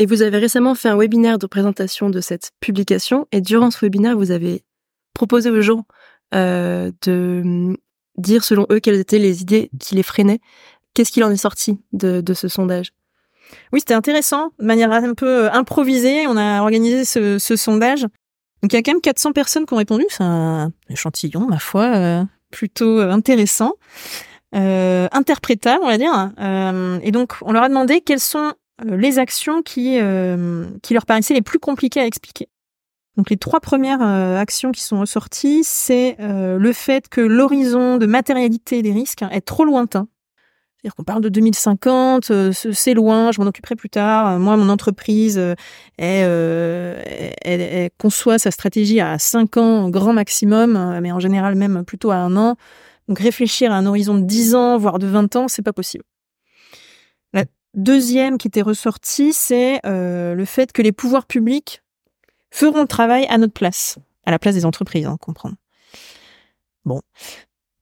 Et 0.00 0.06
vous 0.06 0.22
avez 0.22 0.38
récemment 0.38 0.74
fait 0.74 0.88
un 0.88 0.96
webinaire 0.96 1.38
de 1.38 1.46
présentation 1.46 2.08
de 2.08 2.22
cette 2.22 2.52
publication. 2.58 3.28
Et 3.32 3.42
durant 3.42 3.70
ce 3.70 3.84
webinaire, 3.84 4.16
vous 4.16 4.30
avez 4.30 4.64
proposé 5.12 5.50
aux 5.50 5.60
gens 5.60 5.84
euh, 6.34 6.90
de 7.02 7.42
mm, 7.44 7.76
dire 8.16 8.42
selon 8.42 8.66
eux 8.70 8.80
quelles 8.80 8.98
étaient 8.98 9.18
les 9.18 9.42
idées 9.42 9.70
qui 9.78 9.94
les 9.94 10.02
freinaient. 10.02 10.40
Qu'est-ce 10.94 11.12
qu'il 11.12 11.22
en 11.22 11.30
est 11.30 11.36
sorti 11.36 11.78
de, 11.92 12.22
de 12.22 12.32
ce 12.32 12.48
sondage? 12.48 12.94
Oui, 13.74 13.80
c'était 13.80 13.92
intéressant. 13.92 14.52
De 14.58 14.64
manière 14.64 14.90
un 14.90 15.12
peu 15.12 15.44
euh, 15.44 15.52
improvisée, 15.52 16.26
on 16.26 16.38
a 16.38 16.62
organisé 16.62 17.04
ce, 17.04 17.38
ce, 17.38 17.54
sondage. 17.54 18.00
Donc 18.62 18.72
il 18.72 18.76
y 18.76 18.78
a 18.78 18.82
quand 18.82 18.92
même 18.92 19.02
400 19.02 19.32
personnes 19.32 19.66
qui 19.66 19.74
ont 19.74 19.78
répondu. 19.78 20.06
C'est 20.08 20.24
un 20.24 20.72
échantillon, 20.88 21.46
ma 21.46 21.58
foi, 21.58 21.84
euh, 21.94 22.24
plutôt 22.50 23.00
intéressant. 23.00 23.74
Euh, 24.54 25.06
interprétable, 25.12 25.80
on 25.84 25.86
va 25.86 25.98
dire. 25.98 26.32
Euh, 26.40 26.98
et 27.02 27.12
donc, 27.12 27.34
on 27.42 27.52
leur 27.52 27.62
a 27.62 27.68
demandé 27.68 28.00
quelles 28.00 28.18
sont 28.20 28.52
euh, 28.84 28.96
les 28.96 29.18
actions 29.18 29.62
qui, 29.62 29.98
euh, 30.00 30.66
qui 30.82 30.94
leur 30.94 31.06
paraissaient 31.06 31.34
les 31.34 31.42
plus 31.42 31.58
compliquées 31.58 32.00
à 32.00 32.06
expliquer. 32.06 32.48
Donc 33.16 33.30
les 33.30 33.36
trois 33.36 33.60
premières 33.60 34.02
euh, 34.02 34.38
actions 34.38 34.72
qui 34.72 34.82
sont 34.82 35.00
ressorties, 35.00 35.62
c'est 35.64 36.16
le 36.20 36.72
fait 36.72 37.08
que 37.08 37.20
l'horizon 37.20 37.96
de 37.96 38.06
matérialité 38.06 38.82
des 38.82 38.92
risques 38.92 39.24
est 39.30 39.40
trop 39.40 39.64
lointain. 39.64 40.08
C'est-à-dire 40.82 40.94
qu'on 40.94 41.04
parle 41.04 41.20
de 41.20 41.28
2050, 41.28 42.32
c'est 42.52 42.94
loin, 42.94 43.32
je 43.32 43.40
m'en 43.40 43.46
occuperai 43.46 43.76
plus 43.76 43.90
tard. 43.90 44.38
Moi, 44.38 44.56
mon 44.56 44.70
entreprise, 44.70 45.38
elle, 45.98 47.90
conçoit 47.98 48.38
sa 48.38 48.50
stratégie 48.50 49.00
à 49.00 49.18
5 49.18 49.56
ans 49.58 49.90
grand 49.90 50.14
maximum, 50.14 50.98
mais 51.02 51.12
en 51.12 51.20
général 51.20 51.54
même 51.54 51.84
plutôt 51.84 52.10
à 52.12 52.16
un 52.16 52.34
an. 52.36 52.56
Donc 53.08 53.18
réfléchir 53.18 53.72
à 53.72 53.76
un 53.76 53.84
horizon 53.84 54.14
de 54.14 54.24
10 54.24 54.54
ans, 54.54 54.78
voire 54.78 54.98
de 54.98 55.06
20 55.06 55.36
ans, 55.36 55.48
c'est 55.48 55.62
pas 55.62 55.74
possible. 55.74 56.04
Deuxième 57.74 58.36
qui 58.36 58.48
était 58.48 58.62
ressorti, 58.62 59.32
c'est 59.32 59.80
euh, 59.86 60.34
le 60.34 60.44
fait 60.44 60.72
que 60.72 60.82
les 60.82 60.90
pouvoirs 60.90 61.26
publics 61.26 61.82
feront 62.50 62.80
le 62.80 62.88
travail 62.88 63.26
à 63.28 63.38
notre 63.38 63.52
place, 63.52 63.98
à 64.26 64.32
la 64.32 64.40
place 64.40 64.56
des 64.56 64.64
entreprises, 64.64 65.06
hein, 65.06 65.16
comprendre. 65.20 65.54
Bon. 66.84 67.00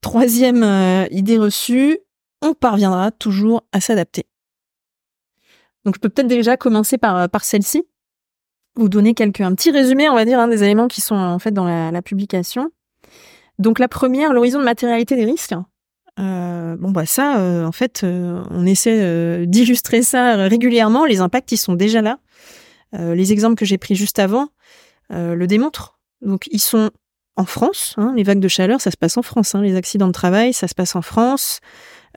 Troisième 0.02 0.62
euh, 0.62 1.06
idée 1.10 1.38
reçue, 1.38 1.98
on 2.42 2.54
parviendra 2.54 3.10
toujours 3.10 3.64
à 3.72 3.80
s'adapter. 3.80 4.26
Donc 5.84 5.94
je 5.94 6.00
peux 6.00 6.08
peut-être 6.08 6.28
déjà 6.28 6.56
commencer 6.56 6.98
par, 6.98 7.16
euh, 7.16 7.26
celle-ci, 7.40 7.84
vous 8.76 8.88
donner 8.88 9.14
quelques, 9.14 9.40
un 9.40 9.54
petit 9.54 9.70
résumé, 9.70 10.08
on 10.08 10.14
va 10.14 10.24
dire, 10.24 10.38
hein, 10.38 10.48
des 10.48 10.62
éléments 10.62 10.88
qui 10.88 11.00
sont 11.00 11.16
en 11.16 11.38
fait 11.38 11.50
dans 11.50 11.64
la, 11.64 12.02
publication. 12.02 12.70
Donc 13.58 13.78
la 13.78 13.88
première, 13.88 14.32
l'horizon 14.32 14.60
de 14.60 14.64
matérialité 14.64 15.16
des 15.16 15.24
risques. 15.24 15.54
Euh, 16.20 16.76
bon 16.76 16.90
bah 16.90 17.06
ça, 17.06 17.38
euh, 17.38 17.64
en 17.64 17.72
fait, 17.72 18.04
on 18.04 18.66
essaie 18.66 19.46
d'illustrer 19.46 20.02
ça 20.02 20.34
régulièrement. 20.48 21.06
Les 21.06 21.20
impacts, 21.20 21.50
ils 21.52 21.56
sont 21.56 21.74
déjà 21.74 22.02
là. 22.02 22.18
les 22.92 23.32
exemples 23.32 23.56
que 23.56 23.64
j'ai 23.64 23.78
pris 23.78 23.94
juste 23.94 24.18
avant 24.18 24.48
le 25.10 25.46
démontrent. 25.46 25.98
Donc 26.20 26.48
ils 26.50 26.60
sont 26.60 26.90
en 27.36 27.46
France. 27.46 27.94
Hein, 27.96 28.12
les 28.16 28.24
vagues 28.24 28.40
de 28.40 28.48
chaleur, 28.48 28.80
ça 28.80 28.90
se 28.90 28.96
passe 28.96 29.16
en 29.16 29.22
France. 29.22 29.54
Hein, 29.54 29.62
les 29.62 29.76
accidents 29.76 30.08
de 30.08 30.12
travail, 30.12 30.52
ça 30.52 30.68
se 30.68 30.74
passe 30.74 30.94
en 30.96 31.02
France. 31.02 31.60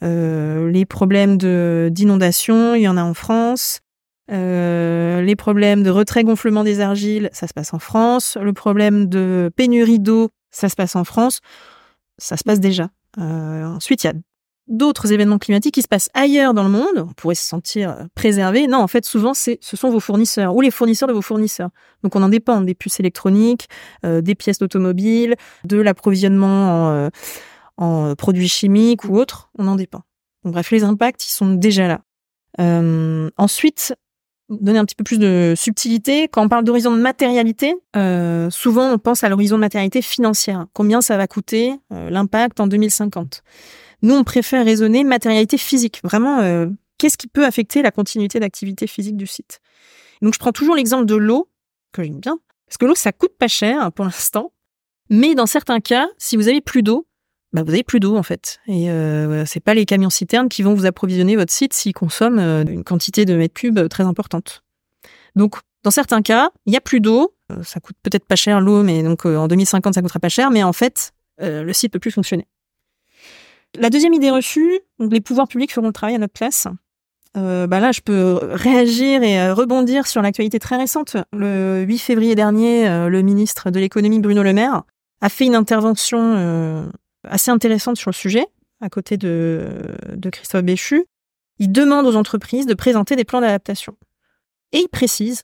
Les 0.01 0.85
problèmes 0.85 1.37
d'inondation, 1.37 2.75
il 2.75 2.81
y 2.81 2.87
en 2.87 2.97
a 2.97 3.03
en 3.03 3.13
France. 3.13 3.81
les 4.29 5.35
problèmes 5.37 5.83
de 5.83 5.89
retrait-gonflement 5.89 6.63
des 6.63 6.79
argiles, 6.79 7.29
ça 7.33 7.47
se 7.47 7.53
passe 7.53 7.73
en 7.73 7.79
France. 7.79 8.37
Le 8.41 8.53
problème 8.53 9.07
de 9.07 9.51
pénurie 9.55 9.99
d'eau, 9.99 10.29
ça 10.51 10.69
se 10.69 10.75
passe 10.75 10.95
en 10.95 11.03
France. 11.03 11.39
Ça 12.17 12.37
se 12.37 12.43
passe 12.43 12.59
déjà. 12.59 12.89
Euh, 13.17 13.65
ensuite, 13.65 14.03
il 14.03 14.07
y 14.07 14.09
a 14.09 14.13
d'autres 14.67 15.11
événements 15.11 15.37
climatiques 15.37 15.73
qui 15.73 15.81
se 15.81 15.87
passent 15.87 16.09
ailleurs 16.13 16.53
dans 16.53 16.63
le 16.63 16.69
monde, 16.69 17.07
on 17.09 17.13
pourrait 17.13 17.35
se 17.35 17.43
sentir 17.43 17.89
euh, 17.89 18.03
préservé. 18.15 18.67
Non, 18.67 18.77
en 18.77 18.87
fait, 18.87 19.05
souvent, 19.05 19.33
ce 19.33 19.57
sont 19.61 19.89
vos 19.89 19.99
fournisseurs 19.99 20.55
ou 20.55 20.61
les 20.61 20.71
fournisseurs 20.71 21.09
de 21.09 21.13
vos 21.13 21.21
fournisseurs. 21.21 21.69
Donc, 22.03 22.15
on 22.15 22.23
en 22.23 22.29
dépend 22.29 22.61
des 22.61 22.75
puces 22.75 22.99
électroniques, 22.99 23.67
euh, 24.05 24.21
des 24.21 24.35
pièces 24.35 24.59
d'automobile, 24.59 25.35
de 25.65 25.77
l'approvisionnement 25.77 27.05
en, 27.05 27.09
produits 28.17 28.47
chimiques 28.47 29.05
ou 29.05 29.17
autres. 29.17 29.49
On 29.57 29.67
en 29.67 29.75
dépend. 29.75 30.01
Bref, 30.43 30.71
les 30.71 30.83
impacts, 30.83 31.25
ils 31.25 31.31
sont 31.31 31.53
déjà 31.53 31.87
là. 31.87 32.01
ensuite, 33.37 33.95
donner 34.59 34.79
un 34.79 34.85
petit 34.85 34.95
peu 34.95 35.03
plus 35.03 35.19
de 35.19 35.53
subtilité. 35.55 36.27
Quand 36.27 36.43
on 36.43 36.49
parle 36.49 36.63
d'horizon 36.63 36.91
de 36.91 37.01
matérialité, 37.01 37.75
euh, 37.95 38.49
souvent 38.49 38.91
on 38.91 38.97
pense 38.97 39.23
à 39.23 39.29
l'horizon 39.29 39.55
de 39.55 39.61
matérialité 39.61 40.01
financière. 40.01 40.67
Combien 40.73 41.01
ça 41.01 41.17
va 41.17 41.27
coûter 41.27 41.73
euh, 41.93 42.09
l'impact 42.09 42.59
en 42.59 42.67
2050 42.67 43.43
Nous, 44.01 44.13
on 44.13 44.23
préfère 44.23 44.65
raisonner 44.65 45.03
matérialité 45.03 45.57
physique. 45.57 46.01
Vraiment, 46.03 46.39
euh, 46.39 46.67
qu'est-ce 46.97 47.17
qui 47.17 47.27
peut 47.27 47.45
affecter 47.45 47.81
la 47.81 47.91
continuité 47.91 48.39
d'activité 48.39 48.87
physique 48.87 49.15
du 49.15 49.27
site? 49.27 49.59
Donc, 50.21 50.33
je 50.33 50.39
prends 50.39 50.51
toujours 50.51 50.75
l'exemple 50.75 51.05
de 51.05 51.15
l'eau, 51.15 51.49
que 51.93 52.03
j'aime 52.03 52.19
bien, 52.19 52.37
parce 52.67 52.77
que 52.77 52.85
l'eau, 52.85 52.95
ça 52.95 53.11
coûte 53.11 53.35
pas 53.39 53.47
cher 53.47 53.91
pour 53.93 54.05
l'instant. 54.05 54.51
Mais 55.09 55.35
dans 55.35 55.45
certains 55.45 55.79
cas, 55.79 56.07
si 56.17 56.37
vous 56.37 56.47
avez 56.47 56.61
plus 56.61 56.83
d'eau, 56.83 57.07
bah, 57.53 57.63
vous 57.63 57.71
avez 57.71 57.83
plus 57.83 57.99
d'eau 57.99 58.17
en 58.17 58.23
fait. 58.23 58.59
Et 58.67 58.89
euh, 58.89 59.45
c'est 59.45 59.59
pas 59.59 59.73
les 59.73 59.85
camions 59.85 60.09
citernes 60.09 60.49
qui 60.49 60.63
vont 60.63 60.73
vous 60.73 60.85
approvisionner 60.85 61.35
votre 61.35 61.51
site 61.51 61.73
s'ils 61.73 61.93
consomment 61.93 62.39
euh, 62.39 62.63
une 62.63 62.83
quantité 62.83 63.25
de 63.25 63.35
mètres 63.35 63.53
cubes 63.53 63.87
très 63.89 64.03
importante. 64.03 64.63
Donc, 65.35 65.55
dans 65.83 65.91
certains 65.91 66.21
cas, 66.21 66.51
il 66.65 66.73
y 66.73 66.77
a 66.77 66.81
plus 66.81 67.01
d'eau. 67.01 67.33
Euh, 67.51 67.63
ça 67.63 67.79
coûte 67.79 67.97
peut-être 68.03 68.25
pas 68.25 68.35
cher 68.35 68.61
l'eau, 68.61 68.83
mais 68.83 69.03
donc 69.03 69.25
en 69.25 69.47
2050 69.47 69.95
ça 69.95 70.01
coûtera 70.01 70.19
pas 70.19 70.29
cher. 70.29 70.49
Mais 70.51 70.63
en 70.63 70.73
fait, 70.73 71.11
le 71.39 71.73
site 71.73 71.91
peut 71.91 71.99
plus 71.99 72.11
fonctionner. 72.11 72.47
La 73.79 73.89
deuxième 73.89 74.13
idée 74.13 74.29
reçue, 74.29 74.79
donc 74.99 75.11
les 75.11 75.21
pouvoirs 75.21 75.47
publics 75.47 75.73
feront 75.73 75.87
le 75.87 75.93
travail 75.93 76.15
à 76.15 76.19
notre 76.19 76.33
place. 76.33 76.67
bah 77.33 77.79
là, 77.79 77.91
je 77.91 78.01
peux 78.01 78.37
réagir 78.43 79.23
et 79.23 79.51
rebondir 79.51 80.05
sur 80.05 80.21
l'actualité 80.21 80.59
très 80.59 80.77
récente. 80.77 81.17
Le 81.33 81.81
8 81.81 81.97
février 81.97 82.35
dernier, 82.35 82.87
le 83.09 83.21
ministre 83.23 83.71
de 83.71 83.79
l'économie 83.79 84.19
Bruno 84.19 84.43
Le 84.43 84.53
Maire 84.53 84.83
a 85.21 85.29
fait 85.29 85.45
une 85.45 85.55
intervention 85.55 86.91
assez 87.23 87.51
intéressante 87.51 87.97
sur 87.97 88.09
le 88.09 88.15
sujet, 88.15 88.47
à 88.81 88.89
côté 88.89 89.17
de, 89.17 89.95
de 90.13 90.29
Christophe 90.29 90.63
Béchu. 90.63 91.05
Il 91.59 91.71
demande 91.71 92.05
aux 92.05 92.15
entreprises 92.15 92.65
de 92.65 92.73
présenter 92.73 93.15
des 93.15 93.23
plans 93.23 93.41
d'adaptation. 93.41 93.95
Et 94.71 94.79
il 94.79 94.87
précise 94.87 95.43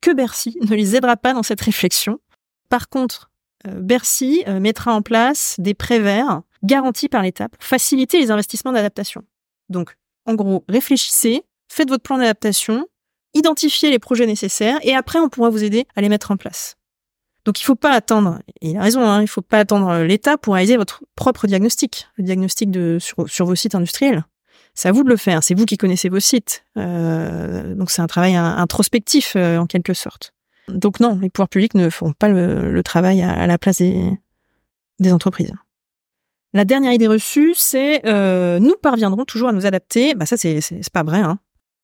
que 0.00 0.12
Bercy 0.12 0.56
ne 0.62 0.74
les 0.74 0.94
aidera 0.94 1.16
pas 1.16 1.32
dans 1.32 1.42
cette 1.42 1.60
réflexion. 1.60 2.20
Par 2.68 2.88
contre, 2.88 3.30
euh, 3.66 3.80
Bercy 3.80 4.44
euh, 4.46 4.60
mettra 4.60 4.94
en 4.94 5.02
place 5.02 5.56
des 5.58 5.74
prêts 5.74 5.98
verts 5.98 6.42
garantis 6.62 7.08
par 7.08 7.22
l'État 7.22 7.48
pour 7.48 7.62
faciliter 7.62 8.20
les 8.20 8.30
investissements 8.30 8.72
d'adaptation. 8.72 9.22
Donc, 9.68 9.96
en 10.26 10.34
gros, 10.34 10.64
réfléchissez, 10.68 11.42
faites 11.68 11.88
votre 11.88 12.02
plan 12.02 12.18
d'adaptation, 12.18 12.86
identifiez 13.34 13.90
les 13.90 13.98
projets 13.98 14.26
nécessaires 14.26 14.78
et 14.82 14.94
après, 14.94 15.18
on 15.18 15.28
pourra 15.28 15.50
vous 15.50 15.64
aider 15.64 15.86
à 15.94 16.00
les 16.00 16.08
mettre 16.08 16.30
en 16.30 16.36
place. 16.36 16.76
Donc 17.46 17.60
il 17.60 17.64
faut 17.64 17.76
pas 17.76 17.92
attendre, 17.92 18.40
il 18.60 18.76
a 18.76 18.82
raison, 18.82 19.02
hein, 19.02 19.22
il 19.22 19.28
faut 19.28 19.40
pas 19.40 19.60
attendre 19.60 19.88
euh, 19.88 20.04
l'État 20.04 20.36
pour 20.36 20.54
réaliser 20.54 20.76
votre 20.76 21.04
propre 21.14 21.46
diagnostic, 21.46 22.08
le 22.16 22.24
diagnostic 22.24 22.76
sur, 22.98 23.46
vos 23.46 23.54
sites 23.54 23.76
industriels. 23.76 24.24
C'est 24.74 24.88
à 24.88 24.92
vous 24.92 25.04
de 25.04 25.08
le 25.08 25.16
faire, 25.16 25.44
c'est 25.44 25.54
vous 25.54 25.64
qui 25.64 25.76
connaissez 25.78 26.08
vos 26.08 26.18
sites. 26.18 26.64
Euh, 26.76 27.74
donc 27.76 27.92
c'est 27.92 28.02
un 28.02 28.08
travail 28.08 28.34
introspectif 28.34 29.34
euh, 29.36 29.58
en 29.58 29.66
quelque 29.66 29.94
sorte. 29.94 30.34
Donc 30.66 30.98
non, 30.98 31.16
les 31.22 31.30
pouvoirs 31.30 31.48
publics 31.48 31.74
ne 31.74 31.88
feront 31.88 32.12
pas 32.12 32.28
le, 32.28 32.82
travail 32.82 33.22
à, 33.22 33.46
la 33.46 33.58
place 33.58 33.78
des, 33.78 34.10
des 34.98 35.12
entreprises. 35.12 35.52
La 36.52 36.64
dernière 36.64 36.92
idée 36.92 37.06
reçue, 37.06 37.54
c'est 37.54 38.02
nous 38.58 38.74
parviendrons 38.82 39.24
toujours 39.24 39.50
à 39.50 39.52
nous 39.52 39.66
adapter. 39.66 40.16
Bah 40.16 40.26
ça, 40.26 40.36
c'est 40.36 40.60
pas 40.92 41.04
vrai. 41.04 41.20
Hein. 41.20 41.38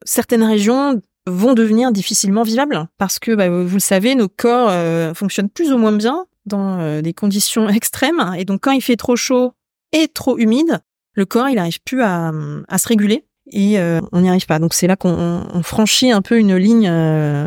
Certaines 0.04 0.42
régions 0.42 1.00
vont 1.26 1.54
devenir 1.54 1.92
difficilement 1.92 2.42
vivables 2.42 2.88
parce 2.98 3.18
que, 3.18 3.34
bah, 3.34 3.48
vous 3.48 3.74
le 3.74 3.80
savez, 3.80 4.14
nos 4.14 4.28
corps 4.28 4.68
euh, 4.70 5.14
fonctionnent 5.14 5.48
plus 5.48 5.72
ou 5.72 5.78
moins 5.78 5.92
bien 5.92 6.26
dans 6.46 6.80
euh, 6.80 7.00
des 7.00 7.12
conditions 7.12 7.68
extrêmes. 7.68 8.34
Et 8.36 8.44
donc, 8.44 8.62
quand 8.62 8.72
il 8.72 8.82
fait 8.82 8.96
trop 8.96 9.16
chaud 9.16 9.52
et 9.92 10.08
trop 10.08 10.38
humide, 10.38 10.80
le 11.12 11.24
corps, 11.24 11.48
il 11.48 11.56
n'arrive 11.56 11.80
plus 11.84 12.02
à, 12.02 12.32
à, 12.68 12.78
se 12.78 12.88
réguler 12.88 13.24
et 13.50 13.78
euh, 13.78 14.00
on 14.12 14.22
n'y 14.22 14.28
arrive 14.28 14.46
pas. 14.46 14.58
Donc, 14.58 14.74
c'est 14.74 14.86
là 14.86 14.96
qu'on 14.96 15.62
franchit 15.62 16.10
un 16.10 16.22
peu 16.22 16.38
une 16.38 16.56
ligne, 16.56 16.88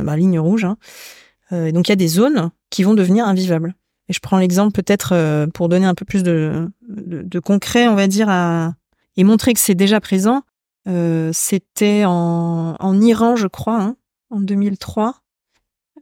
bah, 0.03 0.15
ligne 0.15 0.39
rouge. 0.39 0.65
Hein. 0.65 0.77
donc, 1.51 1.87
il 1.87 1.91
y 1.91 1.93
a 1.93 1.97
des 1.97 2.07
zones 2.07 2.51
qui 2.69 2.83
vont 2.83 2.93
devenir 2.93 3.27
invivables. 3.27 3.75
Et 4.07 4.13
je 4.13 4.19
prends 4.19 4.37
l'exemple 4.37 4.71
peut-être 4.71 5.47
pour 5.55 5.67
donner 5.67 5.87
un 5.87 5.95
peu 5.95 6.05
plus 6.05 6.21
de, 6.21 6.69
de, 6.87 7.39
concret, 7.39 7.87
on 7.87 7.95
va 7.95 8.05
dire, 8.05 8.29
et 9.17 9.23
montrer 9.23 9.55
que 9.55 9.59
c'est 9.59 9.73
déjà 9.73 9.99
présent. 9.99 10.43
Euh, 10.87 11.31
c'était 11.33 12.03
en, 12.05 12.75
en, 12.79 13.01
Iran, 13.01 13.35
je 13.35 13.47
crois, 13.47 13.81
hein, 13.81 13.95
en 14.29 14.39
2003. 14.39 15.15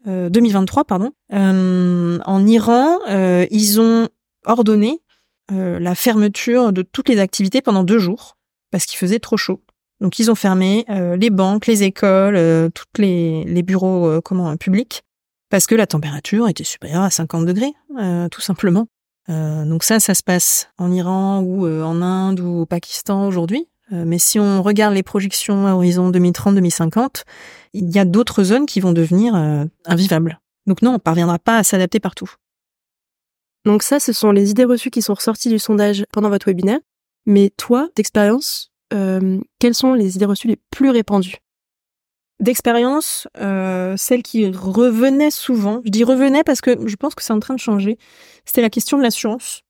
2023, 0.06 0.82
euh, 0.82 0.84
pardon. 0.84 1.12
Euh, 1.32 2.20
en 2.26 2.46
Iran, 2.46 3.00
ils 3.52 3.80
ont 3.80 4.10
ordonné 4.46 5.02
la 5.50 5.96
fermeture 5.96 6.74
de 6.74 6.82
toutes 6.82 7.10
les 7.10 7.20
activités 7.20 7.62
pendant 7.62 7.84
deux 7.84 8.00
jours 8.00 8.38
parce 8.72 8.86
qu'il 8.86 8.98
faisait 8.98 9.20
trop 9.20 9.38
chaud. 9.38 9.62
Donc 10.02 10.20
ils 10.20 10.30
ont 10.30 10.36
fermé 10.36 10.86
les 10.90 11.30
banques, 11.30 11.68
les 11.68 11.84
écoles, 11.84 12.72
toutes 12.74 12.98
les, 12.98 13.46
les 13.46 13.62
bureaux 13.62 14.20
comment 14.22 14.58
publics 14.58 15.04
parce 15.50 15.68
que 15.68 15.76
la 15.76 15.86
température 15.86 16.50
était 16.50 16.64
supérieure 16.64 17.04
à 17.04 17.10
50 17.10 17.46
degrés, 17.46 17.74
tout 18.32 18.42
simplement. 18.42 18.88
donc 19.30 19.84
ça, 19.84 20.02
ça 20.02 20.16
se 20.16 20.24
passe 20.24 20.68
en 20.78 20.92
Iran 20.92 21.42
ou 21.42 21.66
en 21.66 22.02
Inde 22.02 22.42
ou 22.42 22.62
au 22.62 22.66
Pakistan 22.66 23.28
aujourd'hui. 23.28 23.68
Euh, 23.94 24.04
mais 24.06 24.20
si 24.20 24.40
on 24.40 24.62
regarde 24.62 24.94
les 24.94 25.04
projections 25.04 25.68
à 25.68 25.74
horizon 25.74 26.12
2030-2050, 26.12 27.24
il 27.74 27.90
y 27.92 28.00
a 28.00 28.06
d'autres 28.06 28.44
zones 28.44 28.66
qui 28.66 28.80
vont 28.80 28.92
devenir 28.92 29.36
euh, 29.36 29.66
invivables. 29.86 30.40
Donc 30.66 30.82
non, 30.82 30.96
on 30.96 31.00
parviendra 31.00 31.40
pas 31.40 31.58
à 31.58 31.64
s'adapter 31.64 32.00
partout. 32.00 32.32
Donc 33.66 33.84
ça, 33.84 34.00
ce 34.00 34.12
sont 34.12 34.32
les 34.32 34.52
idées 34.52 34.66
reçues 34.66 34.90
qui 34.90 35.02
sont 35.02 35.14
ressorties 35.14 35.50
du 35.50 35.60
sondage 35.60 36.06
pendant 36.12 36.30
votre 36.30 36.48
webinaire. 36.48 36.80
Mais 37.26 37.52
toi, 37.56 37.90
d'expérience, 37.96 38.72
euh, 38.94 39.40
quelles 39.60 39.76
sont 39.76 39.94
les 39.94 40.16
idées 40.16 40.26
reçues 40.26 40.48
les 40.48 40.60
plus 40.72 40.90
répandues? 40.90 41.38
D'expérience, 42.40 43.28
euh, 43.40 43.96
celle 43.96 44.22
qui 44.22 44.50
revenait 44.50 45.32
souvent, 45.32 45.82
je 45.86 45.92
dis 45.92 46.04
revenait 46.04 46.44
parce 46.44 46.60
que 46.60 46.88
je 46.88 46.96
pense 46.96 47.16
que 47.16 47.24
c'est 47.24 47.32
en 47.32 47.40
train 47.40 47.54
de 47.54 47.60
changer, 47.60 47.98
c'était 48.44 48.62
la 48.62 48.70
question 48.70 48.98
de 48.98 49.04
l'assurance. 49.04 49.62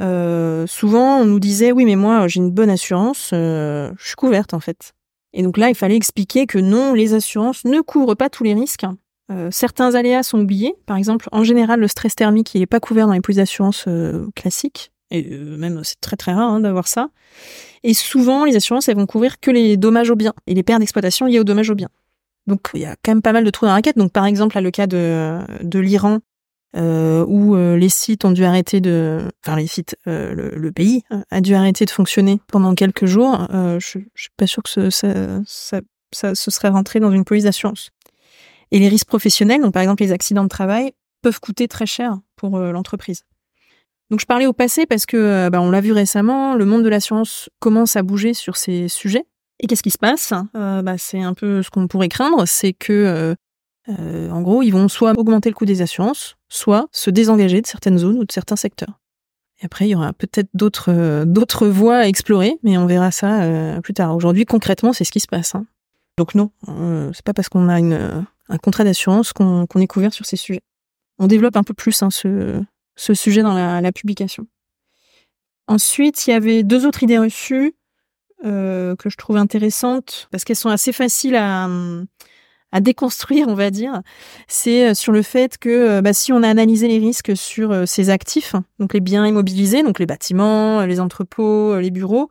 Euh, 0.00 0.66
souvent, 0.66 1.18
on 1.18 1.24
nous 1.24 1.40
disait 1.40 1.72
oui, 1.72 1.84
mais 1.84 1.96
moi, 1.96 2.26
j'ai 2.28 2.38
une 2.38 2.50
bonne 2.50 2.70
assurance, 2.70 3.30
euh, 3.32 3.92
je 3.98 4.06
suis 4.06 4.16
couverte 4.16 4.54
en 4.54 4.60
fait. 4.60 4.92
Et 5.34 5.42
donc 5.42 5.56
là, 5.56 5.68
il 5.68 5.74
fallait 5.74 5.96
expliquer 5.96 6.46
que 6.46 6.58
non, 6.58 6.94
les 6.94 7.14
assurances 7.14 7.64
ne 7.64 7.80
couvrent 7.80 8.14
pas 8.14 8.28
tous 8.28 8.44
les 8.44 8.54
risques. 8.54 8.86
Euh, 9.30 9.48
certains 9.50 9.94
aléas 9.94 10.22
sont 10.22 10.40
oubliés. 10.40 10.74
Par 10.86 10.96
exemple, 10.96 11.28
en 11.32 11.42
général, 11.42 11.80
le 11.80 11.88
stress 11.88 12.14
thermique, 12.14 12.54
il 12.54 12.60
n'est 12.60 12.66
pas 12.66 12.80
couvert 12.80 13.06
dans 13.06 13.14
les 13.14 13.20
polices 13.20 13.38
d'assurance 13.38 13.86
classiques. 14.34 14.92
Et 15.10 15.22
même, 15.28 15.82
c'est 15.84 16.00
très 16.00 16.16
très 16.16 16.32
rare 16.32 16.50
hein, 16.50 16.60
d'avoir 16.60 16.88
ça. 16.88 17.10
Et 17.82 17.92
souvent, 17.92 18.44
les 18.44 18.56
assurances, 18.56 18.88
elles 18.88 18.96
vont 18.96 19.06
couvrir 19.06 19.40
que 19.40 19.50
les 19.50 19.76
dommages 19.76 20.10
aux 20.10 20.16
biens 20.16 20.32
et 20.46 20.54
les 20.54 20.62
pertes 20.62 20.80
d'exploitation 20.80 21.26
liées 21.26 21.40
aux 21.40 21.44
dommages 21.44 21.70
aux 21.70 21.74
biens. 21.74 21.90
Donc, 22.46 22.70
il 22.74 22.80
y 22.80 22.86
a 22.86 22.96
quand 23.02 23.12
même 23.12 23.22
pas 23.22 23.32
mal 23.32 23.44
de 23.44 23.50
trous 23.50 23.66
dans 23.66 23.70
la 23.70 23.74
raquette. 23.74 23.98
Donc, 23.98 24.12
par 24.12 24.24
exemple, 24.24 24.56
là, 24.56 24.62
le 24.62 24.70
cas 24.70 24.86
de, 24.86 25.38
de 25.62 25.78
l'Iran, 25.78 26.20
euh, 26.74 27.24
où 27.28 27.54
euh, 27.54 27.76
les 27.76 27.90
sites 27.90 28.24
ont 28.24 28.30
dû 28.30 28.44
arrêter 28.44 28.80
de, 28.80 29.20
enfin 29.44 29.56
les 29.56 29.66
sites, 29.66 29.96
euh, 30.06 30.32
le, 30.34 30.72
pays 30.72 31.02
a 31.30 31.42
dû 31.42 31.54
arrêter 31.54 31.84
de 31.84 31.90
fonctionner 31.90 32.40
pendant 32.48 32.74
quelques 32.74 33.04
jours. 33.04 33.46
je, 33.52 33.78
je 34.14 34.22
suis 34.22 34.30
pas 34.36 34.46
sûr 34.46 34.62
que 34.62 34.70
ce, 34.70 34.90
ça, 34.90 35.80
ça, 36.12 36.34
ça, 36.34 36.50
serait 36.50 36.70
rentré 36.70 36.98
dans 36.98 37.12
une 37.12 37.24
police 37.24 37.44
d'assurance. 37.44 37.90
Et 38.70 38.78
les 38.78 38.88
risques 38.88 39.08
professionnels, 39.08 39.60
donc 39.60 39.74
par 39.74 39.82
exemple 39.82 40.02
les 40.02 40.12
accidents 40.12 40.44
de 40.44 40.48
travail, 40.48 40.92
peuvent 41.20 41.40
coûter 41.40 41.68
très 41.68 41.84
cher 41.84 42.18
pour 42.36 42.58
l'entreprise. 42.58 43.24
Donc 44.10 44.20
je 44.20 44.26
parlais 44.26 44.46
au 44.46 44.54
passé 44.54 44.86
parce 44.86 45.04
que 45.04 45.50
bah, 45.50 45.60
on 45.60 45.70
l'a 45.70 45.82
vu 45.82 45.92
récemment, 45.92 46.54
le 46.54 46.64
monde 46.64 46.82
de 46.82 46.88
l'assurance 46.88 47.50
commence 47.60 47.96
à 47.96 48.02
bouger 48.02 48.32
sur 48.32 48.56
ces 48.56 48.88
sujets. 48.88 49.26
Et 49.60 49.66
qu'est-ce 49.66 49.82
qui 49.82 49.90
se 49.90 49.98
passe? 49.98 50.32
Bah, 50.54 50.96
C'est 50.96 51.20
un 51.20 51.34
peu 51.34 51.62
ce 51.62 51.68
qu'on 51.68 51.86
pourrait 51.86 52.08
craindre, 52.08 52.46
c'est 52.46 52.72
que 52.72 53.36
euh, 53.88 54.30
en 54.30 54.42
gros, 54.42 54.62
ils 54.62 54.70
vont 54.70 54.88
soit 54.88 55.12
augmenter 55.18 55.48
le 55.48 55.54
coût 55.54 55.64
des 55.64 55.82
assurances, 55.82 56.36
soit 56.48 56.88
se 56.92 57.10
désengager 57.10 57.60
de 57.60 57.66
certaines 57.66 57.98
zones 57.98 58.18
ou 58.18 58.24
de 58.24 58.32
certains 58.32 58.56
secteurs. 58.56 59.00
Et 59.60 59.66
après, 59.66 59.86
il 59.86 59.90
y 59.90 59.94
aura 59.94 60.12
peut-être 60.12 60.48
d'autres 60.54 60.90
euh, 60.90 61.70
voies 61.70 61.98
à 61.98 62.06
explorer, 62.06 62.58
mais 62.62 62.76
on 62.78 62.86
verra 62.86 63.10
ça 63.10 63.42
euh, 63.42 63.80
plus 63.80 63.94
tard. 63.94 64.14
Aujourd'hui, 64.14 64.44
concrètement, 64.44 64.92
c'est 64.92 65.04
ce 65.04 65.12
qui 65.12 65.20
se 65.20 65.26
passe. 65.26 65.54
Hein. 65.54 65.66
Donc 66.18 66.34
non, 66.34 66.50
c'est 67.14 67.24
pas 67.24 67.32
parce 67.32 67.48
qu'on 67.48 67.70
a 67.70 67.76
un 67.76 68.58
contrat 68.58 68.84
d'assurance 68.84 69.32
qu'on 69.32 69.66
est 69.76 69.86
couvert 69.86 70.12
sur 70.12 70.26
ces 70.26 70.36
sujets. 70.36 70.60
On 71.18 71.26
développe 71.26 71.56
un 71.56 71.62
peu 71.62 71.72
plus 71.72 72.02
hein, 72.02 72.10
ce, 72.10 72.62
sujet 73.14 73.40
dans 73.40 73.54
la, 73.54 73.92
publication. 73.92 74.46
Ensuite, 75.68 76.26
il 76.26 76.30
y 76.30 76.34
avait 76.34 76.64
deux 76.64 76.84
autres 76.84 77.02
idées 77.02 77.18
reçues 77.18 77.74
que 78.42 79.08
je 79.08 79.16
trouve 79.16 79.38
intéressantes 79.38 80.28
parce 80.30 80.44
qu'elles 80.44 80.54
sont 80.54 80.68
assez 80.68 80.92
faciles 80.92 81.36
à, 81.36 81.64
à 81.64 81.68
déconstruire, 82.80 83.48
on 83.48 83.54
va 83.54 83.70
dire, 83.70 84.02
c'est 84.48 84.90
euh, 84.90 84.94
sur 84.94 85.12
le 85.12 85.22
fait 85.22 85.58
que 85.58 85.68
euh, 85.68 86.00
bah, 86.02 86.12
si 86.12 86.32
on 86.32 86.42
a 86.42 86.48
analysé 86.48 86.88
les 86.88 86.98
risques 86.98 87.36
sur 87.36 87.70
euh, 87.70 87.86
ces 87.86 88.10
actifs, 88.10 88.54
donc 88.78 88.94
les 88.94 89.00
biens 89.00 89.26
immobilisés, 89.26 89.82
donc 89.82 89.98
les 89.98 90.06
bâtiments, 90.06 90.84
les 90.86 90.98
entrepôts, 90.98 91.78
les 91.78 91.90
bureaux, 91.90 92.30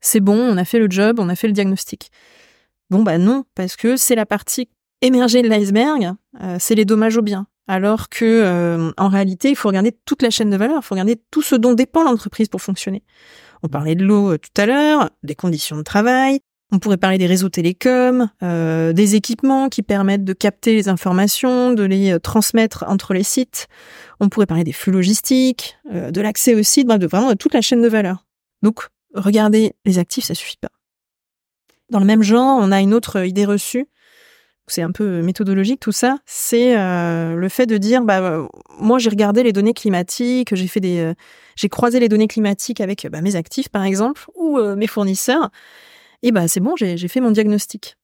c'est 0.00 0.20
bon, 0.20 0.38
on 0.38 0.56
a 0.56 0.64
fait 0.64 0.78
le 0.78 0.88
job, 0.88 1.18
on 1.18 1.28
a 1.28 1.34
fait 1.34 1.48
le 1.48 1.52
diagnostic. 1.52 2.10
Bon, 2.90 3.02
bah 3.02 3.18
non, 3.18 3.44
parce 3.54 3.76
que 3.76 3.96
c'est 3.96 4.14
la 4.14 4.26
partie 4.26 4.68
émergée 5.00 5.42
de 5.42 5.48
l'iceberg, 5.48 6.12
c'est 6.58 6.74
les 6.74 6.84
dommages 6.84 7.16
aux 7.16 7.22
biens. 7.22 7.46
Alors 7.68 8.08
que 8.08 8.92
en 8.98 9.08
réalité, 9.08 9.48
il 9.48 9.56
faut 9.56 9.68
regarder 9.68 9.96
toute 10.04 10.22
la 10.22 10.30
chaîne 10.30 10.50
de 10.50 10.56
valeur, 10.56 10.80
il 10.82 10.84
faut 10.84 10.94
regarder 10.94 11.16
tout 11.30 11.42
ce 11.42 11.54
dont 11.54 11.72
dépend 11.72 12.02
l'entreprise 12.02 12.48
pour 12.48 12.60
fonctionner. 12.60 13.02
On 13.62 13.68
parlait 13.68 13.94
de 13.94 14.04
l'eau 14.04 14.36
tout 14.36 14.50
à 14.56 14.66
l'heure, 14.66 15.10
des 15.22 15.36
conditions 15.36 15.76
de 15.76 15.82
travail, 15.82 16.40
on 16.72 16.78
pourrait 16.78 16.96
parler 16.96 17.18
des 17.18 17.26
réseaux 17.26 17.50
télécoms, 17.50 18.30
euh, 18.42 18.94
des 18.94 19.14
équipements 19.14 19.68
qui 19.68 19.82
permettent 19.82 20.24
de 20.24 20.32
capter 20.32 20.72
les 20.72 20.88
informations, 20.88 21.74
de 21.74 21.82
les 21.82 22.12
euh, 22.12 22.18
transmettre 22.18 22.84
entre 22.88 23.12
les 23.12 23.22
sites. 23.22 23.68
On 24.20 24.30
pourrait 24.30 24.46
parler 24.46 24.64
des 24.64 24.72
flux 24.72 24.90
logistiques, 24.90 25.76
euh, 25.92 26.10
de 26.10 26.20
l'accès 26.22 26.54
au 26.54 26.62
site, 26.62 26.86
bref, 26.86 26.98
de 26.98 27.06
vraiment 27.06 27.34
toute 27.36 27.52
la 27.52 27.60
chaîne 27.60 27.82
de 27.82 27.88
valeur. 27.88 28.24
Donc, 28.62 28.88
regarder 29.14 29.74
les 29.84 29.98
actifs, 29.98 30.24
ça 30.24 30.34
suffit 30.34 30.56
pas. 30.56 30.70
Dans 31.90 32.00
le 32.00 32.06
même 32.06 32.22
genre, 32.22 32.58
on 32.58 32.72
a 32.72 32.80
une 32.80 32.94
autre 32.94 33.22
idée 33.22 33.44
reçue. 33.44 33.86
C'est 34.66 34.80
un 34.80 34.92
peu 34.92 35.20
méthodologique 35.20 35.80
tout 35.80 35.92
ça. 35.92 36.16
C'est 36.24 36.74
le 36.74 37.48
fait 37.50 37.66
de 37.66 37.76
dire, 37.76 38.02
bah, 38.02 38.46
moi 38.78 38.98
j'ai 38.98 39.10
regardé 39.10 39.42
les 39.42 39.52
données 39.52 39.74
climatiques, 39.74 40.54
j'ai 40.54 40.68
fait 40.68 40.80
des, 40.80 41.12
j'ai 41.56 41.68
croisé 41.68 42.00
les 42.00 42.08
données 42.08 42.28
climatiques 42.28 42.80
avec 42.80 43.06
bah, 43.10 43.20
mes 43.20 43.36
actifs 43.36 43.68
par 43.68 43.82
exemple 43.82 44.24
ou 44.34 44.58
mes 44.76 44.86
fournisseurs 44.86 45.50
et 46.22 46.28
eh 46.28 46.32
ben 46.32 46.46
c'est 46.46 46.60
bon, 46.60 46.76
j'ai 46.76 47.08
fait 47.08 47.20
mon 47.20 47.32
diagnostic. 47.32 47.96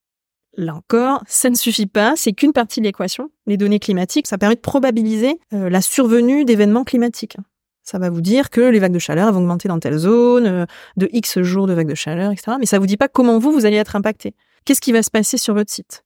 Là 0.56 0.74
encore, 0.74 1.22
ça 1.28 1.50
ne 1.50 1.54
suffit 1.54 1.86
pas, 1.86 2.14
c'est 2.16 2.32
qu'une 2.32 2.52
partie 2.52 2.80
de 2.80 2.86
l'équation. 2.86 3.30
Les 3.46 3.56
données 3.56 3.78
climatiques, 3.78 4.26
ça 4.26 4.38
permet 4.38 4.56
de 4.56 4.60
probabiliser 4.60 5.38
euh, 5.52 5.70
la 5.70 5.80
survenue 5.80 6.44
d'événements 6.44 6.82
climatiques. 6.82 7.36
Ça 7.84 7.98
va 7.98 8.10
vous 8.10 8.20
dire 8.20 8.50
que 8.50 8.60
les 8.60 8.80
vagues 8.80 8.92
de 8.92 8.98
chaleur 8.98 9.32
vont 9.32 9.38
augmenter 9.38 9.68
dans 9.68 9.78
telle 9.78 9.96
zone, 9.98 10.46
euh, 10.46 10.66
de 10.96 11.08
X 11.12 11.40
jours 11.42 11.68
de 11.68 11.74
vagues 11.74 11.88
de 11.88 11.94
chaleur, 11.94 12.32
etc. 12.32 12.56
Mais 12.58 12.66
ça 12.66 12.80
vous 12.80 12.86
dit 12.86 12.96
pas 12.96 13.06
comment 13.06 13.38
vous, 13.38 13.52
vous 13.52 13.66
allez 13.66 13.76
être 13.76 13.94
impacté. 13.94 14.34
Qu'est-ce 14.64 14.80
qui 14.80 14.90
va 14.90 15.04
se 15.04 15.10
passer 15.10 15.38
sur 15.38 15.54
votre 15.54 15.70
site? 15.70 16.04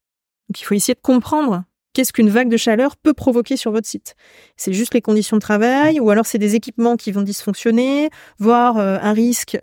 Donc 0.50 0.60
il 0.60 0.64
faut 0.64 0.74
essayer 0.74 0.94
de 0.94 1.00
comprendre 1.00 1.64
qu'est-ce 1.94 2.12
qu'une 2.12 2.28
vague 2.28 2.50
de 2.50 2.58
chaleur 2.58 2.96
peut 2.96 3.14
provoquer 3.14 3.56
sur 3.56 3.72
votre 3.72 3.88
site. 3.88 4.16
C'est 4.58 4.74
juste 4.74 4.92
les 4.92 5.00
conditions 5.00 5.36
de 5.38 5.40
travail, 5.40 5.98
ou 5.98 6.10
alors 6.10 6.26
c'est 6.26 6.38
des 6.38 6.56
équipements 6.56 6.96
qui 6.96 7.10
vont 7.10 7.22
dysfonctionner, 7.22 8.10
voire 8.38 8.76
euh, 8.78 8.98
un 9.00 9.12
risque 9.12 9.56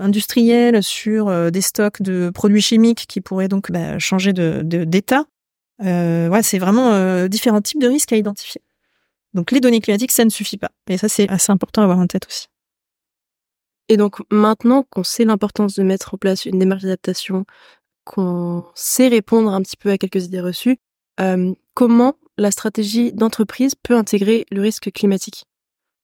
industriels 0.00 0.82
sur 0.82 1.28
euh, 1.28 1.50
des 1.50 1.60
stocks 1.60 2.02
de 2.02 2.30
produits 2.30 2.62
chimiques 2.62 3.06
qui 3.08 3.20
pourraient 3.20 3.48
donc 3.48 3.70
bah, 3.70 3.98
changer 3.98 4.32
de, 4.32 4.62
d'état. 4.62 5.24
Euh, 5.82 6.28
ouais, 6.28 6.42
c'est 6.42 6.58
vraiment 6.58 7.26
différents 7.28 7.60
types 7.60 7.80
de 7.80 7.88
risques 7.88 8.12
à 8.12 8.16
identifier. 8.16 8.62
Donc 9.34 9.50
les 9.50 9.60
données 9.60 9.80
climatiques, 9.80 10.12
ça 10.12 10.24
ne 10.24 10.30
suffit 10.30 10.56
pas. 10.56 10.70
Et 10.88 10.96
ça, 10.96 11.08
c'est 11.08 11.28
assez 11.28 11.52
important 11.52 11.82
à 11.82 11.84
avoir 11.84 11.98
en 11.98 12.06
tête 12.06 12.26
aussi. 12.26 12.46
Et 13.88 13.96
donc 13.96 14.20
maintenant 14.30 14.84
qu'on 14.88 15.04
sait 15.04 15.24
l'importance 15.24 15.74
de 15.74 15.82
mettre 15.82 16.14
en 16.14 16.18
place 16.18 16.46
une 16.46 16.58
démarche 16.58 16.82
d'adaptation, 16.82 17.44
qu'on 18.04 18.64
sait 18.74 19.08
répondre 19.08 19.52
un 19.52 19.60
petit 19.62 19.76
peu 19.76 19.90
à 19.90 19.98
quelques 19.98 20.24
idées 20.24 20.40
reçues, 20.40 20.78
comment 21.74 22.14
la 22.38 22.50
stratégie 22.50 23.12
d'entreprise 23.12 23.74
peut 23.74 23.96
intégrer 23.96 24.46
le 24.50 24.62
risque 24.62 24.90
climatique? 24.92 25.44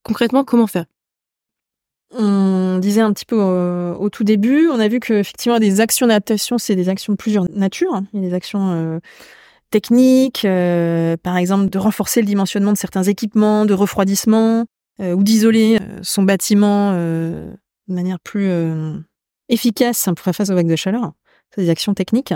Concrètement, 0.02 0.44
comment 0.44 0.66
faire? 0.66 0.86
On 2.14 2.78
disait 2.78 3.00
un 3.00 3.12
petit 3.12 3.24
peu 3.24 3.36
au, 3.36 4.10
tout 4.10 4.24
début, 4.24 4.68
on 4.68 4.78
a 4.80 4.88
vu 4.88 5.00
que 5.00 5.14
effectivement 5.14 5.58
des 5.58 5.80
actions 5.80 6.06
d'adaptation, 6.06 6.58
c'est 6.58 6.76
des 6.76 6.88
actions 6.88 7.12
de 7.12 7.16
plusieurs 7.16 7.46
natures. 7.50 8.00
Il 8.12 8.22
y 8.22 8.24
a 8.24 8.28
des 8.28 8.34
actions 8.34 8.72
euh, 8.72 8.98
techniques, 9.70 10.44
euh, 10.44 11.16
par 11.16 11.36
exemple 11.36 11.70
de 11.70 11.78
renforcer 11.78 12.20
le 12.20 12.26
dimensionnement 12.26 12.72
de 12.72 12.78
certains 12.78 13.04
équipements, 13.04 13.64
de 13.64 13.74
refroidissement, 13.74 14.66
euh, 15.00 15.14
ou 15.14 15.22
d'isoler 15.22 15.78
son 16.02 16.22
bâtiment 16.22 16.92
de 16.92 17.56
manière 17.88 18.20
plus 18.20 18.50
efficace 19.48 20.04
pour 20.04 20.20
faire 20.20 20.34
face 20.34 20.50
aux 20.50 20.54
vagues 20.54 20.68
de 20.68 20.76
chaleur. 20.76 21.12
C'est 21.54 21.62
des 21.62 21.70
actions 21.70 21.94
techniques. 21.94 22.34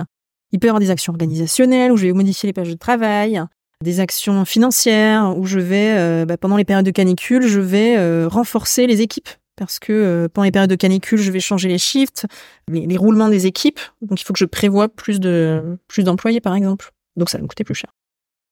Il 0.52 0.58
peut 0.58 0.68
y 0.68 0.70
avoir 0.70 0.80
des 0.80 0.90
actions 0.90 1.12
organisationnelles 1.12 1.92
où 1.92 1.96
je 1.96 2.06
vais 2.06 2.12
modifier 2.12 2.46
les 2.46 2.52
pages 2.52 2.70
de 2.70 2.74
travail, 2.74 3.42
des 3.84 4.00
actions 4.00 4.44
financières 4.44 5.36
où 5.36 5.44
je 5.44 5.58
vais, 5.58 6.24
bah, 6.24 6.36
pendant 6.36 6.56
les 6.56 6.64
périodes 6.64 6.86
de 6.86 6.90
canicule, 6.90 7.46
je 7.46 7.60
vais 7.60 8.26
renforcer 8.26 8.86
les 8.86 9.02
équipes 9.02 9.28
parce 9.56 9.78
que 9.78 9.92
euh, 9.92 10.28
pendant 10.28 10.44
les 10.44 10.52
périodes 10.52 10.70
de 10.70 10.76
canicule, 10.76 11.18
je 11.18 11.30
vais 11.30 11.40
changer 11.40 11.68
les 11.68 11.78
shifts, 11.78 12.26
les, 12.68 12.96
roulements 12.96 13.28
des 13.28 13.46
équipes. 13.46 13.80
Donc 14.02 14.20
il 14.20 14.24
faut 14.24 14.32
que 14.32 14.38
je 14.38 14.44
prévoie 14.44 14.88
plus 14.88 15.18
de 15.20 15.78
plus 15.88 16.04
d'employés 16.04 16.40
par 16.40 16.54
exemple. 16.54 16.92
Donc 17.16 17.30
ça 17.30 17.38
va 17.38 17.42
me 17.42 17.48
coûter 17.48 17.64
plus 17.64 17.74
cher. 17.74 17.90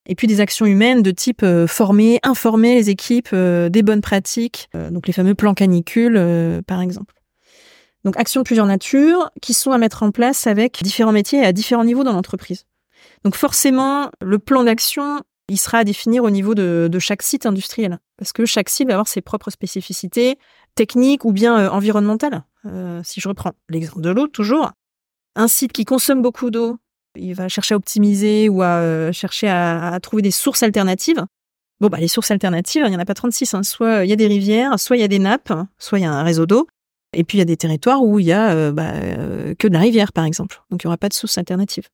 Et 0.07 0.15
puis 0.15 0.27
des 0.27 0.41
actions 0.41 0.67
humaines 0.67 1.03
de 1.03 1.11
type 1.11 1.43
euh, 1.43 1.67
former, 1.67 2.21
informer 2.23 2.75
les 2.75 2.91
équipes 2.91 3.31
euh, 3.33 3.69
des 3.69 3.83
bonnes 3.83 4.03
pratiques, 4.03 4.69
donc 4.91 5.07
les 5.07 5.13
fameux 5.13 5.35
plans 5.35 5.55
canicule 5.55 6.63
par 6.67 6.81
exemple. 6.81 7.15
Donc 8.05 8.19
actions 8.19 8.43
de 8.43 8.45
plusieurs 8.45 8.67
natures 8.67 9.31
qui 9.41 9.55
sont 9.55 9.73
à 9.73 9.79
mettre 9.79 10.03
en 10.03 10.11
place 10.11 10.47
avec 10.47 10.83
différents 10.83 11.13
métiers 11.13 11.41
et 11.41 11.45
à 11.45 11.53
différents 11.53 11.85
niveaux 11.85 12.05
dans 12.05 12.13
l'entreprise. 12.13 12.67
Donc 13.25 13.35
forcément, 13.35 14.11
le 14.21 14.39
plan 14.39 14.65
d'action 14.65 15.23
il 15.49 15.59
sera 15.59 15.79
à 15.79 15.85
définir 15.85 16.25
au 16.25 16.31
niveau 16.31 16.55
de, 16.55 16.99
chaque 16.99 17.23
site 17.23 17.47
industriel, 17.47 17.99
parce 18.17 18.33
que 18.33 18.47
chaque 18.47 18.69
site 18.69 18.89
va 18.89 18.95
avoir 18.95 19.09
ses 19.09 19.21
propres 19.21 19.51
spécificités 19.51 20.39
techniques 20.75 21.25
ou 21.25 21.33
bien 21.33 21.59
euh, 21.59 21.71
environnementales. 21.71 22.45
Euh, 22.67 23.01
si 23.05 23.21
je 23.21 23.29
reprends 23.29 23.53
l'exemple 23.69 24.01
de 24.01 24.11
l'eau, 24.11 24.27
toujours, 24.27 24.73
un 25.37 25.49
site 25.49 25.73
qui 25.73 25.85
consomme 25.85 26.23
beaucoup 26.23 26.51
d'eau, 26.51 26.79
il 27.17 27.35
va 27.35 27.49
chercher 27.49 27.75
à 27.75 27.77
optimiser 27.77 28.49
ou 28.49 28.63
à 28.63 28.79
euh, 28.79 29.13
chercher 29.13 29.49
à, 29.49 29.99
trouver 30.03 30.23
des 30.23 30.31
sources 30.31 30.63
alternatives. 30.63 31.25
Bon, 31.81 31.89
bah, 31.89 31.99
les 31.99 32.09
sources 32.09 32.31
alternatives, 32.31 32.83
il 32.87 32.91
n'y 32.91 32.97
en 32.97 33.01
a 33.01 33.05
pas 33.05 33.15
36. 33.15 33.55
Hein. 33.55 33.63
Soit 33.63 34.05
il 34.05 34.11
y 34.11 34.13
a 34.13 34.17
des 34.17 34.27
rivières, 34.27 34.79
soit 34.81 34.97
il 34.97 35.01
y 35.01 35.05
a 35.05 35.09
des 35.09 35.19
nappes, 35.19 35.53
soit 35.79 35.99
il 35.99 36.03
y 36.03 36.07
a 36.07 36.13
un 36.13 36.23
réseau 36.23 36.47
d'eau. 36.47 36.67
Et 37.13 37.23
puis 37.23 37.39
il 37.39 37.41
y 37.41 37.43
a 37.43 37.45
des 37.45 37.57
territoires 37.57 38.03
où 38.03 38.19
il 38.19 38.27
y 38.27 38.33
a 38.33 38.73
bah, 38.73 38.93
que 39.57 39.69
de 39.69 39.73
la 39.73 39.79
rivière, 39.79 40.13
par 40.13 40.25
exemple. 40.25 40.63
Donc 40.71 40.83
il 40.83 40.87
n'y 40.87 40.89
aura 40.89 40.97
pas 40.97 41.09
de 41.09 41.15
source 41.15 41.39
alternative. 41.39 41.87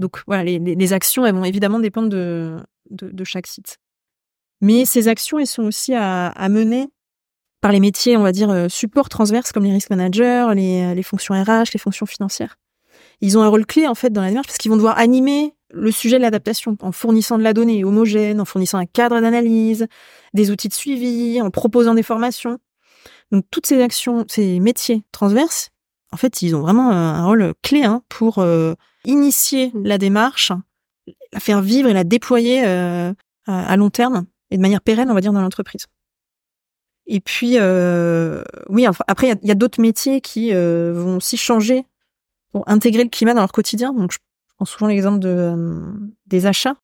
Donc 0.00 0.22
voilà, 0.26 0.42
les, 0.42 0.58
les, 0.58 0.92
actions, 0.92 1.24
elles 1.24 1.34
vont 1.34 1.44
évidemment 1.44 1.78
dépendre 1.78 2.08
de, 2.08 2.56
de, 2.90 3.24
chaque 3.24 3.46
site. 3.46 3.78
Mais 4.60 4.84
ces 4.84 5.08
actions, 5.08 5.38
elles 5.38 5.46
sont 5.46 5.64
aussi 5.64 5.94
à, 5.94 6.32
mener 6.48 6.88
par 7.60 7.72
les 7.72 7.80
métiers, 7.80 8.16
on 8.16 8.22
va 8.22 8.32
dire, 8.32 8.50
euh, 8.50 8.68
support 8.68 9.08
transverses 9.08 9.52
comme 9.52 9.64
les 9.64 9.72
risk 9.72 9.88
managers, 9.90 10.48
les, 10.54 10.94
les 10.94 11.02
fonctions 11.02 11.34
RH, 11.34 11.72
les 11.72 11.80
fonctions 11.80 12.04
financières. 12.04 12.56
Ils 13.20 13.38
ont 13.38 13.42
un 13.42 13.48
rôle 13.48 13.64
clé 13.64 13.86
en 13.86 13.94
fait 13.94 14.10
dans 14.10 14.20
la 14.20 14.28
démarche 14.28 14.48
parce 14.48 14.58
qu'ils 14.58 14.70
vont 14.70 14.76
devoir 14.76 14.98
animer 14.98 15.54
le 15.72 15.90
sujet 15.90 16.16
de 16.16 16.22
l'adaptation 16.22 16.76
en 16.80 16.92
fournissant 16.92 17.38
de 17.38 17.42
la 17.42 17.52
donnée 17.52 17.84
homogène, 17.84 18.40
en 18.40 18.44
fournissant 18.44 18.78
un 18.78 18.86
cadre 18.86 19.20
d'analyse, 19.20 19.86
des 20.32 20.50
outils 20.50 20.68
de 20.68 20.74
suivi, 20.74 21.40
en 21.40 21.50
proposant 21.50 21.94
des 21.94 22.02
formations. 22.02 22.58
Donc 23.32 23.44
toutes 23.50 23.66
ces 23.66 23.82
actions, 23.82 24.24
ces 24.28 24.60
métiers 24.60 25.02
transverses, 25.10 25.70
en 26.12 26.16
fait, 26.16 26.42
ils 26.42 26.54
ont 26.54 26.60
vraiment 26.60 26.90
un 26.90 27.26
rôle 27.26 27.54
clé 27.62 27.82
hein, 27.82 28.02
pour 28.08 28.38
euh, 28.38 28.74
initier 29.04 29.72
la 29.74 29.98
démarche, 29.98 30.52
la 31.34 31.40
faire 31.40 31.60
vivre 31.60 31.88
et 31.88 31.92
la 31.92 32.04
déployer 32.04 32.64
euh, 32.64 33.12
à 33.46 33.76
long 33.76 33.90
terme 33.90 34.24
et 34.50 34.56
de 34.56 34.62
manière 34.62 34.80
pérenne, 34.80 35.10
on 35.10 35.14
va 35.14 35.20
dire, 35.20 35.32
dans 35.32 35.42
l'entreprise. 35.42 35.86
Et 37.06 37.20
puis, 37.20 37.58
euh, 37.58 38.42
oui, 38.70 38.86
après, 38.86 39.36
il 39.42 39.48
y 39.48 39.50
a, 39.50 39.54
d'autres 39.54 39.80
métiers 39.80 40.22
qui 40.22 40.54
euh, 40.54 40.92
vont 40.94 41.18
aussi 41.18 41.36
changer 41.36 41.84
pour 42.52 42.66
intégrer 42.66 43.02
le 43.02 43.10
climat 43.10 43.34
dans 43.34 43.40
leur 43.40 43.52
quotidien. 43.52 43.92
Donc, 43.92 44.12
je 44.12 44.18
prends 44.56 44.64
souvent 44.64 44.86
l'exemple 44.86 45.18
de, 45.18 45.78
des 46.26 46.46
achats 46.46 46.76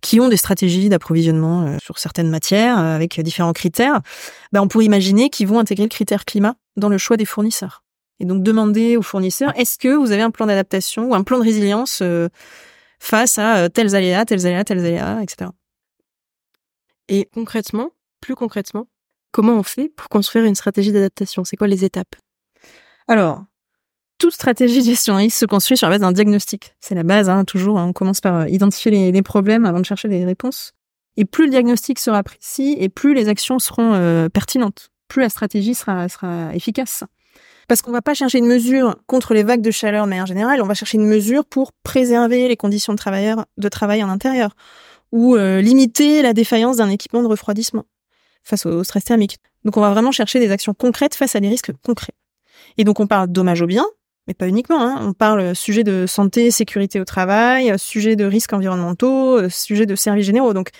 qui 0.00 0.18
ont 0.18 0.28
des 0.28 0.38
stratégies 0.38 0.88
d'approvisionnement 0.88 1.76
sur 1.78 1.98
certaines 1.98 2.30
matières 2.30 2.78
avec 2.78 3.20
différents 3.20 3.52
critères. 3.52 4.00
Ben, 4.50 4.62
on 4.62 4.66
pourrait 4.66 4.86
imaginer 4.86 5.28
qu'ils 5.28 5.46
vont 5.46 5.58
intégrer 5.58 5.84
le 5.84 5.90
critère 5.90 6.24
climat 6.24 6.56
dans 6.76 6.88
le 6.88 6.96
choix 6.96 7.18
des 7.18 7.26
fournisseurs. 7.26 7.84
Et 8.18 8.24
donc, 8.24 8.42
demander 8.42 8.96
aux 8.96 9.02
fournisseurs, 9.02 9.52
est-ce 9.58 9.78
que 9.78 9.94
vous 9.94 10.10
avez 10.10 10.22
un 10.22 10.30
plan 10.30 10.46
d'adaptation 10.46 11.10
ou 11.10 11.14
un 11.14 11.22
plan 11.22 11.38
de 11.38 11.44
résilience 11.44 12.02
face 13.00 13.38
à 13.38 13.56
euh, 13.56 13.68
tels 13.68 13.96
aléas, 13.96 14.24
tels 14.24 14.46
aléas, 14.46 14.62
tels 14.62 14.78
aléas, 14.78 15.20
etc. 15.22 15.50
Et 17.08 17.28
concrètement, 17.34 17.90
plus 18.20 18.36
concrètement, 18.36 18.86
comment 19.32 19.54
on 19.54 19.64
fait 19.64 19.88
pour 19.88 20.08
construire 20.08 20.44
une 20.44 20.54
stratégie 20.54 20.92
d'adaptation? 20.92 21.42
C'est 21.44 21.56
quoi 21.56 21.66
les 21.66 21.84
étapes? 21.84 22.14
Alors, 23.08 23.42
toute 24.18 24.34
stratégie 24.34 24.80
de 24.80 24.84
gestion 24.84 25.16
risque 25.16 25.38
se 25.38 25.46
construit 25.46 25.76
sur 25.76 25.88
la 25.88 25.94
base 25.94 26.02
d'un 26.02 26.12
diagnostic. 26.12 26.74
C'est 26.80 26.94
la 26.94 27.02
base, 27.02 27.28
hein, 27.28 27.44
toujours. 27.44 27.78
Hein. 27.78 27.86
on 27.88 27.92
commence 27.92 28.20
par 28.20 28.36
euh, 28.36 28.48
identifier 28.48 29.10
les, 29.10 29.22
problèmes 29.22 29.64
avant 29.64 29.80
de 29.80 29.86
chercher 29.86 30.08
les 30.08 30.24
réponses. 30.24 30.72
Et 31.16 31.24
plus 31.24 31.46
le 31.46 31.50
diagnostic 31.50 31.98
sera 31.98 32.22
précis, 32.22 32.76
et 32.78 32.88
plus 32.88 33.14
les 33.14 33.28
actions 33.28 33.58
seront 33.58 33.94
euh, 33.94 34.28
pertinentes, 34.28 34.90
plus 35.08 35.22
la 35.22 35.28
stratégie 35.28 35.74
sera, 35.74 36.08
sera 36.08 36.54
efficace. 36.54 37.02
Parce 37.70 37.82
qu'on 37.82 37.92
va 37.92 38.02
pas 38.02 38.14
chercher 38.14 38.38
une 38.38 38.48
mesure 38.48 38.96
contre 39.06 39.32
les 39.32 39.44
vagues 39.44 39.60
de 39.60 39.70
chaleur 39.70 40.04
de 40.04 40.08
manière 40.08 40.26
générale, 40.26 40.60
on 40.60 40.66
va 40.66 40.74
chercher 40.74 40.98
une 40.98 41.06
mesure 41.06 41.44
pour 41.44 41.70
préserver 41.84 42.48
les 42.48 42.56
conditions 42.56 42.92
de, 42.92 43.68
travail 43.68 44.02
en 44.02 44.08
intérieur 44.08 44.56
ou 45.12 45.36
euh, 45.36 45.60
limiter 45.60 46.20
la 46.20 46.32
défaillance 46.32 46.78
d'un 46.78 46.90
équipement 46.90 47.22
de 47.22 47.28
refroidissement 47.28 47.84
face 48.42 48.66
au 48.66 48.82
stress 48.82 49.04
thermique. 49.04 49.38
Donc 49.64 49.76
on 49.76 49.80
va 49.80 49.90
vraiment 49.92 50.10
chercher 50.10 50.40
des 50.40 50.50
actions 50.50 50.74
concrètes 50.74 51.14
face 51.14 51.36
à 51.36 51.40
des 51.40 51.48
risques 51.48 51.70
concrets. 51.84 52.14
Et 52.76 52.82
donc 52.82 52.98
on 52.98 53.06
parle 53.06 53.28
dommage 53.28 53.62
au 53.62 53.68
bien, 53.68 53.86
mais 54.26 54.34
pas 54.34 54.48
uniquement. 54.48 54.82
Hein. 54.82 54.98
On 55.02 55.12
parle 55.12 55.54
sujet 55.54 55.84
de 55.84 56.06
santé, 56.08 56.50
sécurité 56.50 56.98
au 56.98 57.04
travail, 57.04 57.72
sujet 57.78 58.16
de 58.16 58.24
risques 58.24 58.52
environnementaux, 58.52 59.38
euh, 59.38 59.48
sujet 59.48 59.86
de 59.86 59.94
services 59.94 60.26
généraux. 60.26 60.54
Donc 60.54 60.70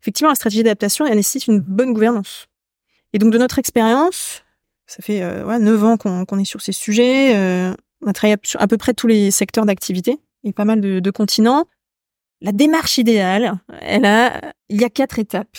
effectivement, 0.00 0.30
la 0.30 0.36
stratégie 0.36 0.62
d'adaptation, 0.62 1.06
elle 1.06 1.16
nécessite 1.16 1.48
une 1.48 1.58
bonne 1.58 1.92
gouvernance. 1.92 2.46
Et 3.12 3.18
donc 3.18 3.32
de 3.32 3.38
notre 3.38 3.58
expérience, 3.58 4.44
ça 4.86 5.02
fait 5.02 5.22
euh, 5.22 5.44
ouais, 5.44 5.58
9 5.58 5.84
ans 5.84 5.96
qu'on 5.96 6.38
est 6.38 6.44
sur 6.44 6.60
ces 6.60 6.72
sujets. 6.72 7.36
Euh, 7.36 7.74
on 8.02 8.08
a 8.08 8.12
travaillé 8.12 8.36
sur 8.42 8.60
à 8.60 8.66
peu 8.66 8.76
près 8.76 8.94
tous 8.94 9.06
les 9.06 9.30
secteurs 9.30 9.66
d'activité 9.66 10.18
et 10.44 10.52
pas 10.52 10.64
mal 10.64 10.80
de, 10.80 11.10
continents. 11.10 11.64
La 12.40 12.52
démarche 12.52 12.98
idéale, 12.98 13.54
elle 13.80 14.04
a, 14.04 14.52
il 14.68 14.80
y 14.80 14.84
a 14.84 14.90
quatre 14.90 15.18
étapes. 15.18 15.56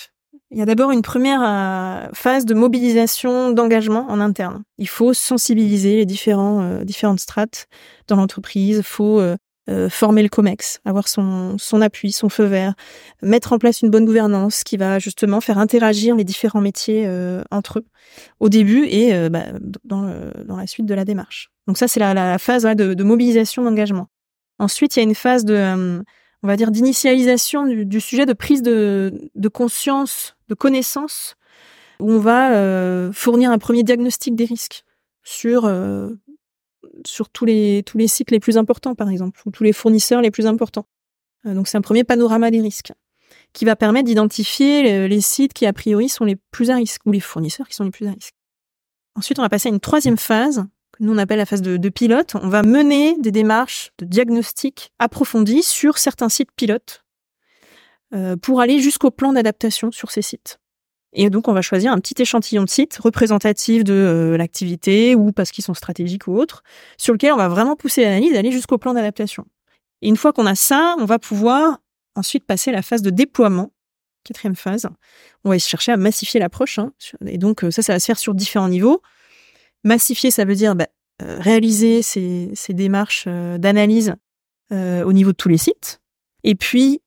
Il 0.52 0.58
y 0.58 0.62
a 0.62 0.66
d'abord 0.66 0.92
une 0.92 1.02
première 1.02 1.42
euh, 1.44 2.08
phase 2.14 2.46
de 2.46 2.54
mobilisation, 2.54 3.52
d'engagement 3.52 4.06
en 4.08 4.22
interne. 4.22 4.64
Il 4.78 4.88
faut 4.88 5.14
sensibiliser 5.14 5.98
les 5.98 6.06
différents, 6.06 6.62
euh, 6.62 6.84
différentes 6.86 7.20
strates 7.20 7.68
dans 8.08 8.16
l'entreprise. 8.16 8.78
Il 8.78 8.84
faut 8.84 9.22
euh, 9.70 9.90
former 9.90 10.24
le 10.24 10.30
COMEX, 10.30 10.80
avoir 10.86 11.10
son, 11.10 11.58
son 11.58 11.82
appui, 11.82 12.14
son 12.14 12.30
feu 12.30 12.46
vert, 12.46 12.74
mettre 13.22 13.52
en 13.52 13.60
place 13.60 13.82
une 13.82 13.90
bonne 13.90 14.06
gouvernance 14.06 14.64
qui 14.64 14.78
va 14.78 14.98
justement 14.98 15.42
faire 15.42 15.58
interagir 15.58 16.16
les 16.16 16.24
différents 16.24 16.62
métiers 16.62 17.04
euh, 17.06 17.44
entre 17.52 17.80
eux 17.80 17.86
au 18.40 18.48
début 18.48 18.86
et 18.86 19.14
euh, 19.14 19.28
bah, 19.28 19.44
dans, 19.84 20.10
dans 20.46 20.56
la 20.56 20.68
suite 20.68 20.86
de 20.86 20.94
la 20.94 21.04
démarche. 21.04 21.50
Donc 21.68 21.78
ça, 21.78 21.90
c'est 21.90 22.00
la, 22.00 22.38
phase 22.38 22.64
de, 22.64 22.94
de, 22.94 23.04
mobilisation 23.04 23.62
d'engagement. 23.62 24.08
Ensuite, 24.58 24.96
il 24.96 25.00
y 25.00 25.02
a 25.02 25.04
une 25.04 25.16
phase 25.16 25.44
de, 25.44 26.02
on 26.44 26.48
va 26.48 26.56
dire, 26.56 26.72
d'initialisation 26.72 27.66
du, 27.66 27.86
du, 27.86 28.00
sujet, 28.00 28.26
de 28.26 28.32
prise 28.32 28.62
de, 28.62 29.30
de 29.36 29.48
conscience, 29.50 30.38
de 30.48 30.56
connaissance, 30.56 31.36
où 32.00 32.10
on 32.10 32.20
va 32.20 33.12
fournir 33.12 33.52
un 33.52 33.58
premier 33.58 33.84
diagnostic 33.84 34.34
des 34.34 34.46
risques 34.46 34.86
sur 35.24 35.70
sur 37.06 37.30
tous 37.30 37.46
les, 37.46 37.84
tous 37.86 37.98
les 37.98 38.08
sites 38.08 38.32
les 38.32 38.40
plus 38.40 38.58
importants, 38.58 38.96
par 38.96 39.10
exemple, 39.10 39.40
ou 39.46 39.52
tous 39.52 39.64
les 39.64 39.74
fournisseurs 39.74 40.22
les 40.22 40.32
plus 40.32 40.48
importants. 40.48 40.86
Euh, 41.46 41.54
donc 41.54 41.68
c'est 41.68 41.78
un 41.78 41.82
premier 41.82 42.04
panorama 42.04 42.52
des 42.52 42.62
risques 42.62 42.94
qui 43.54 43.66
va 43.66 43.76
permettre 43.76 44.06
d'identifier 44.06 45.08
les, 45.08 45.22
sites 45.22 45.54
qui 45.54 45.66
a 45.66 45.74
priori 45.74 46.10
sont 46.10 46.26
les 46.26 46.36
plus 46.36 46.70
à 46.70 46.76
risque, 46.76 47.02
ou 47.06 47.12
les 47.12 47.20
fournisseurs 47.20 47.68
qui 47.68 47.76
sont 47.76 47.84
les 47.84 47.92
plus 47.92 48.08
à 48.08 48.12
risque. 48.12 48.36
Ensuite, 49.16 49.40
on 49.40 49.42
va 49.42 49.50
passer 49.50 49.70
à 49.70 49.72
une 49.72 49.80
troisième 49.80 50.18
phase, 50.18 50.66
que 50.92 51.04
nous 51.04 51.14
on 51.14 51.18
appelle 51.18 51.40
la 51.40 51.46
phase 51.46 51.62
de, 51.62 51.90
pilote. 51.90 52.36
On 52.36 52.50
va 52.50 52.62
mener 52.62 53.18
des 53.20 53.32
démarches 53.32 53.92
de 53.98 54.06
diagnostic 54.06 54.92
approfondies 55.00 55.64
sur 55.64 55.98
certains 55.98 56.30
sites 56.30 56.52
pilotes 56.56 57.04
euh, 58.14 58.38
pour 58.38 58.62
aller 58.62 58.80
jusqu'au 58.80 59.12
plan 59.12 59.34
d'adaptation 59.34 59.92
sur 59.92 60.12
ces 60.12 60.22
sites. 60.22 60.60
Et 61.14 61.30
donc, 61.30 61.48
on 61.48 61.54
va 61.54 61.62
choisir 61.62 61.92
un 61.92 62.00
petit 62.00 62.22
échantillon 62.22 62.64
de 62.64 62.70
sites 62.70 62.98
représentatifs 62.98 63.84
de 63.84 63.94
euh, 63.94 64.38
l'activité 64.38 65.16
ou 65.16 65.32
parce 65.32 65.52
qu'ils 65.52 65.64
sont 65.64 65.74
stratégiques 65.74 66.28
ou 66.28 66.38
autres, 66.38 66.64
sur 66.98 67.14
lequel 67.14 67.34
on 67.34 67.38
va 67.38 67.48
vraiment 67.48 67.76
pousser 67.76 68.04
l'analyse 68.04 68.36
aller 68.36 68.52
jusqu'au 68.52 68.78
plan 68.78 68.94
d'adaptation. 68.94 69.46
Et 70.02 70.10
une 70.10 70.18
fois 70.18 70.34
qu'on 70.34 70.46
a 70.46 70.56
ça, 70.56 70.96
on 71.00 71.06
va 71.06 71.18
pouvoir 71.18 71.80
ensuite 72.16 72.46
passer 72.46 72.72
à 72.72 72.74
la 72.74 72.82
phase 72.82 73.02
de 73.02 73.10
déploiement, 73.10 73.72
quatrième 74.24 74.56
phase. 74.56 74.88
On 75.44 75.50
va 75.50 75.58
chercher 75.60 75.94
à 75.94 75.98
massifier 75.98 76.40
l'approche. 76.40 76.78
Hein. 76.80 76.92
et 77.26 77.38
donc, 77.38 77.64
euh, 77.64 77.72
ça, 77.72 77.82
ça 77.82 77.94
va 77.94 78.00
se 78.00 78.06
faire 78.06 78.20
sur 78.20 78.36
différents 78.36 78.70
niveaux. 78.70 79.02
Massifier, 79.84 80.30
ça 80.30 80.44
veut 80.44 80.56
dire 80.56 80.76
bah, 80.76 80.88
euh, 81.22 81.38
réaliser 81.40 82.02
ces 82.02 82.52
démarches 82.70 83.28
d'analyse 83.28 84.16
au 84.70 85.14
niveau 85.14 85.32
de 85.32 85.38
tous 85.38 85.48
les 85.48 85.58
sites. 85.58 86.02
Et 86.44 86.56
puis, 86.56 87.02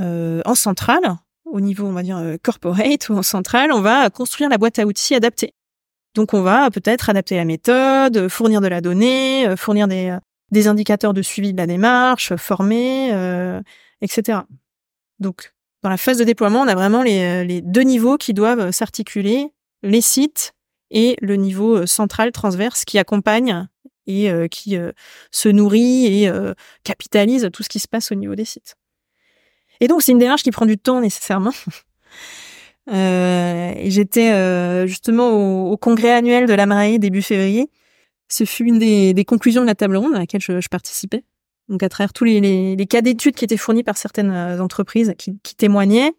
en 0.00 0.54
centrale, 0.54 1.18
au 1.44 1.60
niveau, 1.60 1.86
on 1.86 1.92
va 1.92 2.02
dire, 2.02 2.16
euh, 2.16 2.36
corporate 2.42 3.08
ou 3.08 3.14
en 3.14 3.22
centrale, 3.22 3.72
on 3.72 3.80
va 3.80 4.10
construire 4.10 4.50
la 4.50 4.58
boîte 4.58 4.78
à 4.78 4.86
outils 4.86 5.14
adaptée. 5.14 5.54
Donc, 6.14 6.32
on 6.32 6.42
va 6.42 6.70
peut-être 6.70 7.10
adapter 7.10 7.36
la 7.36 7.44
méthode, 7.44 8.28
fournir 8.28 8.60
de 8.60 8.68
la 8.68 8.80
donnée, 8.80 9.46
euh, 9.48 9.56
fournir 9.56 9.88
des, 9.88 10.10
euh, 10.10 10.18
des 10.50 10.68
indicateurs 10.68 11.14
de 11.14 11.22
suivi 11.22 11.52
de 11.52 11.58
la 11.58 11.66
démarche, 11.66 12.36
former, 12.36 13.10
etc. 14.00 14.40
Donc, 15.18 15.52
dans 15.82 15.90
la 15.90 15.96
phase 15.96 16.18
de 16.18 16.24
déploiement, 16.24 16.60
on 16.60 16.68
a 16.68 16.74
vraiment 16.74 17.02
les, 17.02 17.44
les 17.44 17.60
deux 17.60 17.82
niveaux 17.82 18.16
qui 18.16 18.34
doivent 18.34 18.70
s'articuler, 18.70 19.48
les 19.82 20.00
sites 20.00 20.52
et 20.90 21.16
le 21.20 21.34
niveau 21.36 21.86
central 21.86 22.30
transverse 22.30 22.84
qui 22.84 22.98
accompagne 22.98 23.66
et 24.06 24.30
qui 24.48 24.76
se 25.32 25.48
nourrit 25.48 26.06
et 26.06 26.30
capitalise 26.84 27.48
tout 27.52 27.64
ce 27.64 27.68
qui 27.68 27.80
se 27.80 27.88
passe 27.88 28.12
au 28.12 28.14
niveau 28.14 28.36
des 28.36 28.44
sites. 28.44 28.76
Et 29.80 29.88
donc, 29.88 30.02
c'est 30.02 30.12
une 30.12 30.18
démarche 30.18 30.42
qui 30.42 30.50
prend 30.50 30.66
du 30.66 30.78
temps 30.78 31.00
nécessairement. 31.00 31.52
Euh, 32.92 33.72
J'étais 33.84 34.30
euh, 34.32 34.86
justement 34.86 35.70
au, 35.70 35.76
congrès 35.78 36.12
annuel 36.12 36.44
de 36.46 36.52
l'AMRAE 36.52 36.98
début 36.98 37.22
février. 37.22 37.70
Ce 38.28 38.44
fut 38.44 38.64
une 38.64 38.78
des, 38.78 39.24
conclusions 39.24 39.62
de 39.62 39.66
la 39.66 39.74
table 39.74 39.96
ronde 39.96 40.14
à 40.14 40.18
laquelle 40.18 40.42
je, 40.42 40.68
participais. 40.68 41.24
Donc, 41.70 41.82
à 41.82 41.88
travers 41.88 42.12
tous 42.12 42.24
les, 42.24 42.86
cas 42.86 43.00
d'études 43.00 43.36
qui 43.36 43.44
étaient 43.46 43.56
fournis 43.56 43.84
par 43.84 43.96
certaines 43.96 44.30
euh, 44.30 44.60
entreprises 44.60 45.14
qui, 45.16 45.34
témoignaient, 45.56 46.12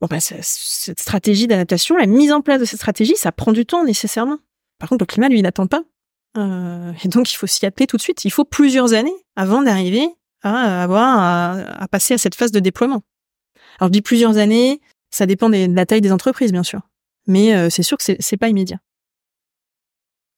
bon, 0.00 0.06
bah, 0.08 0.20
cette 0.20 1.00
stratégie 1.00 1.48
d'adaptation, 1.48 1.96
la 1.96 2.06
mise 2.06 2.30
en 2.30 2.42
place 2.42 2.60
de 2.60 2.64
cette 2.64 2.78
stratégie, 2.78 3.16
ça 3.16 3.32
prend 3.32 3.50
du 3.50 3.66
temps 3.66 3.82
nécessairement. 3.82 4.38
Par 4.78 4.88
contre, 4.88 5.02
le 5.02 5.06
climat, 5.06 5.28
lui, 5.28 5.42
n'attend 5.42 5.66
pas. 5.66 5.82
Et 6.36 7.08
donc, 7.08 7.32
il 7.32 7.34
faut 7.34 7.48
s'y 7.48 7.66
appeler 7.66 7.88
tout 7.88 7.96
de 7.96 8.02
suite. 8.02 8.24
Il 8.24 8.30
faut 8.30 8.44
plusieurs 8.44 8.92
années 8.92 9.16
avant 9.34 9.62
d'arriver 9.62 10.06
à 10.42 10.82
avoir 10.82 11.80
à, 11.80 11.88
passer 11.88 12.14
à 12.14 12.18
cette 12.18 12.34
phase 12.34 12.52
de 12.52 12.60
déploiement. 12.60 13.02
Alors 13.78 13.88
je 13.88 13.92
dis 13.92 14.02
plusieurs 14.02 14.38
années, 14.38 14.80
ça 15.10 15.26
dépend 15.26 15.48
de 15.50 15.74
la 15.74 15.86
taille 15.86 16.00
des 16.00 16.12
entreprises, 16.12 16.52
bien 16.52 16.62
sûr. 16.62 16.80
Mais 17.26 17.54
euh, 17.54 17.70
c'est 17.70 17.82
sûr 17.82 17.96
que 17.96 18.04
c'est, 18.04 18.16
c'est 18.20 18.36
pas 18.36 18.48
immédiat. 18.48 18.78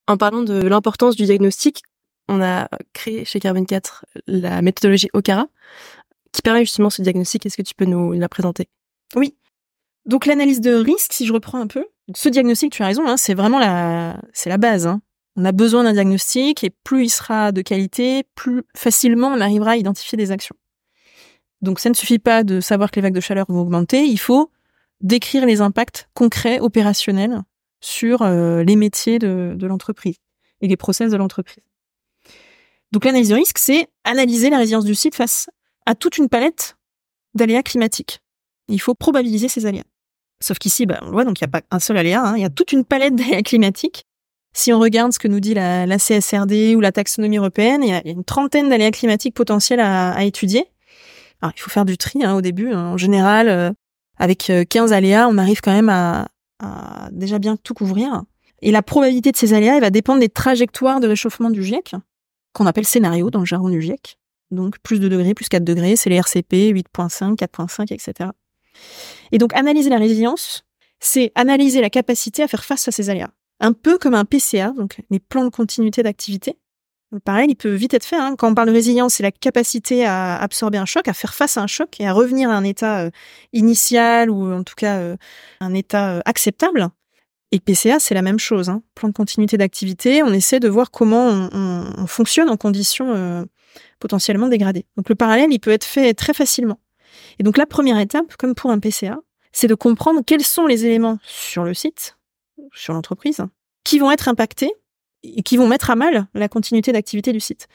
En 0.07 0.17
parlant 0.17 0.41
de 0.41 0.67
l'importance 0.67 1.15
du 1.15 1.25
diagnostic, 1.25 1.83
on 2.27 2.41
a 2.41 2.67
créé 2.93 3.25
chez 3.25 3.39
Carbon 3.39 3.65
4 3.65 4.05
la 4.27 4.61
méthodologie 4.61 5.09
OCARA, 5.13 5.47
qui 6.31 6.41
permet 6.41 6.61
justement 6.61 6.89
ce 6.89 7.01
diagnostic. 7.01 7.45
Est-ce 7.45 7.57
que 7.57 7.61
tu 7.61 7.75
peux 7.75 7.85
nous 7.85 8.13
la 8.13 8.29
présenter? 8.29 8.69
Oui. 9.15 9.35
Donc 10.05 10.25
l'analyse 10.25 10.61
de 10.61 10.73
risque, 10.73 11.13
si 11.13 11.25
je 11.25 11.33
reprends 11.33 11.59
un 11.59 11.67
peu, 11.67 11.85
ce 12.15 12.29
diagnostic, 12.29 12.71
tu 12.71 12.83
as 12.83 12.87
raison, 12.87 13.07
hein, 13.07 13.17
c'est 13.17 13.33
vraiment 13.33 13.59
la, 13.59 14.19
c'est 14.33 14.49
la 14.49 14.57
base. 14.57 14.87
Hein. 14.87 15.01
On 15.39 15.45
a 15.45 15.53
besoin 15.53 15.85
d'un 15.85 15.93
diagnostic 15.93 16.65
et 16.65 16.69
plus 16.69 17.05
il 17.05 17.09
sera 17.09 17.53
de 17.53 17.61
qualité, 17.61 18.25
plus 18.35 18.63
facilement 18.75 19.29
on 19.29 19.39
arrivera 19.39 19.71
à 19.71 19.75
identifier 19.77 20.17
des 20.17 20.31
actions. 20.31 20.57
Donc 21.61 21.79
ça 21.79 21.87
ne 21.87 21.93
suffit 21.93 22.19
pas 22.19 22.43
de 22.43 22.59
savoir 22.59 22.91
que 22.91 22.97
les 22.97 23.03
vagues 23.03 23.13
de 23.13 23.21
chaleur 23.21 23.45
vont 23.47 23.61
augmenter, 23.61 24.03
il 24.03 24.19
faut 24.19 24.51
décrire 24.99 25.45
les 25.45 25.61
impacts 25.61 26.09
concrets, 26.13 26.59
opérationnels 26.59 27.41
sur 27.79 28.21
euh, 28.21 28.63
les 28.63 28.75
métiers 28.75 29.17
de, 29.17 29.55
l'entreprise 29.61 30.17
et 30.59 30.67
les 30.67 30.75
process 30.75 31.09
de 31.09 31.15
l'entreprise. 31.15 31.63
Donc 32.91 33.05
l'analyse 33.05 33.29
de 33.29 33.35
risque, 33.35 33.59
c'est 33.59 33.87
analyser 34.03 34.49
la 34.49 34.57
résilience 34.57 34.83
du 34.83 34.93
site 34.93 35.15
face 35.15 35.49
à 35.85 35.95
toute 35.95 36.17
une 36.17 36.27
palette 36.27 36.75
d'aléas 37.33 37.63
climatiques. 37.63 38.19
Il 38.67 38.81
faut 38.81 38.93
probabiliser 38.93 39.47
ces 39.47 39.65
aléas. 39.65 39.87
Sauf 40.41 40.59
qu'ici, 40.59 40.85
bah, 40.85 40.99
on 41.03 41.11
voit, 41.11 41.23
donc 41.23 41.39
il 41.39 41.45
n'y 41.45 41.49
a 41.49 41.61
pas 41.61 41.65
un 41.71 41.79
seul 41.79 41.95
aléa, 41.95 42.21
hein, 42.25 42.35
il 42.35 42.41
y 42.41 42.45
a 42.45 42.49
toute 42.49 42.73
une 42.73 42.83
palette 42.83 43.15
d'aléas 43.15 43.41
climatiques. 43.41 44.05
Si 44.53 44.73
on 44.73 44.79
regarde 44.79 45.13
ce 45.13 45.19
que 45.19 45.27
nous 45.27 45.39
dit 45.39 45.53
la, 45.53 45.97
CSRD 45.97 46.75
ou 46.75 46.79
la 46.79 46.91
taxonomie 46.91 47.37
européenne, 47.37 47.83
il 47.83 47.89
y 47.89 47.93
a 47.93 48.01
une 48.05 48.23
trentaine 48.23 48.69
d'aléas 48.69 48.91
climatiques 48.91 49.35
potentiels 49.35 49.79
à, 49.79 50.23
étudier. 50.23 50.65
Alors, 51.41 51.53
il 51.55 51.59
faut 51.59 51.69
faire 51.69 51.85
du 51.85 51.97
tri 51.97 52.23
hein, 52.23 52.35
au 52.35 52.41
début. 52.41 52.71
Hein. 52.71 52.87
En 52.87 52.97
général, 52.97 53.47
euh, 53.47 53.71
avec 54.17 54.51
15 54.69 54.91
euh, 54.91 54.95
aléas, 54.95 55.27
on 55.29 55.37
arrive 55.37 55.61
quand 55.61 55.71
même 55.71 55.89
à, 55.89 56.27
à, 56.59 57.09
déjà 57.11 57.39
bien 57.39 57.55
tout 57.55 57.73
couvrir. 57.73 58.23
Et 58.61 58.71
la 58.71 58.81
probabilité 58.81 59.31
de 59.31 59.37
ces 59.37 59.53
aléas, 59.53 59.75
elle 59.75 59.81
va 59.81 59.89
dépendre 59.89 60.19
des 60.19 60.29
trajectoires 60.29 60.99
de 60.99 61.07
réchauffement 61.07 61.49
du 61.49 61.63
GIEC, 61.63 61.95
qu'on 62.53 62.65
appelle 62.65 62.85
scénario 62.85 63.29
dans 63.29 63.39
le 63.39 63.45
jargon 63.45 63.69
du 63.69 63.81
GIEC. 63.81 64.17
Donc, 64.51 64.79
plus 64.79 64.99
de 64.99 65.07
degrés, 65.07 65.33
plus 65.33 65.47
4 65.47 65.63
degrés, 65.63 65.95
c'est 65.95 66.09
les 66.09 66.17
RCP, 66.17 66.73
8.5, 66.73 67.35
4.5, 67.35 67.93
etc. 67.93 68.31
Et 69.31 69.37
donc, 69.37 69.53
analyser 69.53 69.89
la 69.89 69.97
résilience, 69.97 70.65
c'est 70.99 71.31
analyser 71.35 71.81
la 71.81 71.89
capacité 71.89 72.43
à 72.43 72.47
faire 72.47 72.65
face 72.65 72.87
à 72.87 72.91
ces 72.91 73.09
aléas. 73.09 73.31
Un 73.59 73.73
peu 73.73 73.97
comme 73.97 74.15
un 74.15 74.25
PCA, 74.25 74.71
donc 74.71 75.01
les 75.09 75.19
plans 75.19 75.43
de 75.43 75.49
continuité 75.49 76.03
d'activité. 76.03 76.57
Pareil, 77.25 77.47
il 77.49 77.55
peut 77.55 77.73
vite 77.73 77.95
être 77.95 78.05
fait. 78.05 78.17
Hein. 78.17 78.35
Quand 78.37 78.51
on 78.51 78.53
parle 78.53 78.67
de 78.67 78.73
résilience, 78.73 79.15
c'est 79.15 79.23
la 79.23 79.31
capacité 79.31 80.05
à 80.05 80.37
absorber 80.37 80.77
un 80.77 80.85
choc, 80.85 81.07
à 81.07 81.13
faire 81.13 81.33
face 81.33 81.57
à 81.57 81.61
un 81.61 81.67
choc 81.67 81.99
et 81.99 82.07
à 82.07 82.13
revenir 82.13 82.51
à 82.51 82.53
un 82.53 82.63
état 82.63 83.05
euh, 83.05 83.09
initial 83.51 84.29
ou 84.29 84.53
en 84.53 84.63
tout 84.63 84.75
cas 84.75 84.97
euh, 84.99 85.17
un 85.59 85.73
état 85.73 86.11
euh, 86.11 86.19
acceptable. 86.25 86.89
Et 87.51 87.59
PCA, 87.59 87.99
c'est 87.99 88.13
la 88.13 88.21
même 88.21 88.37
chose. 88.37 88.69
Hein. 88.69 88.83
Plan 88.93 89.09
de 89.09 89.13
continuité 89.13 89.57
d'activité, 89.57 90.21
on 90.21 90.31
essaie 90.31 90.59
de 90.59 90.69
voir 90.69 90.91
comment 90.91 91.49
on 91.51 92.05
fonctionne 92.05 92.47
en 92.47 92.57
conditions 92.57 93.47
potentiellement 93.99 94.47
dégradées. 94.47 94.85
Donc 94.97 95.09
le 95.09 95.15
parallèle, 95.15 95.51
il 95.51 95.59
peut 95.59 95.71
être 95.71 95.83
fait 95.83 96.13
très 96.13 96.35
facilement. 96.35 96.79
Et 97.39 97.43
donc 97.43 97.57
la 97.57 97.65
première 97.65 97.97
étape, 97.97 98.37
comme 98.37 98.53
pour 98.53 98.69
un 98.69 98.77
PCA, 98.77 99.17
c'est 99.51 99.67
de 99.67 99.73
comprendre 99.73 100.21
quels 100.23 100.43
sont 100.43 100.67
les 100.67 100.85
éléments 100.85 101.17
sur 101.23 101.63
le 101.63 101.73
site, 101.73 102.18
sur 102.73 102.93
l'entreprise, 102.93 103.41
qui 103.83 103.99
vont 103.99 104.11
être 104.11 104.27
impactés 104.27 104.71
et 105.23 105.43
qui 105.43 105.57
vont 105.57 105.67
mettre 105.67 105.89
à 105.89 105.95
mal 105.95 106.27
la 106.33 106.47
continuité 106.47 106.91
d'activité 106.91 107.33
du 107.33 107.39
site. 107.39 107.67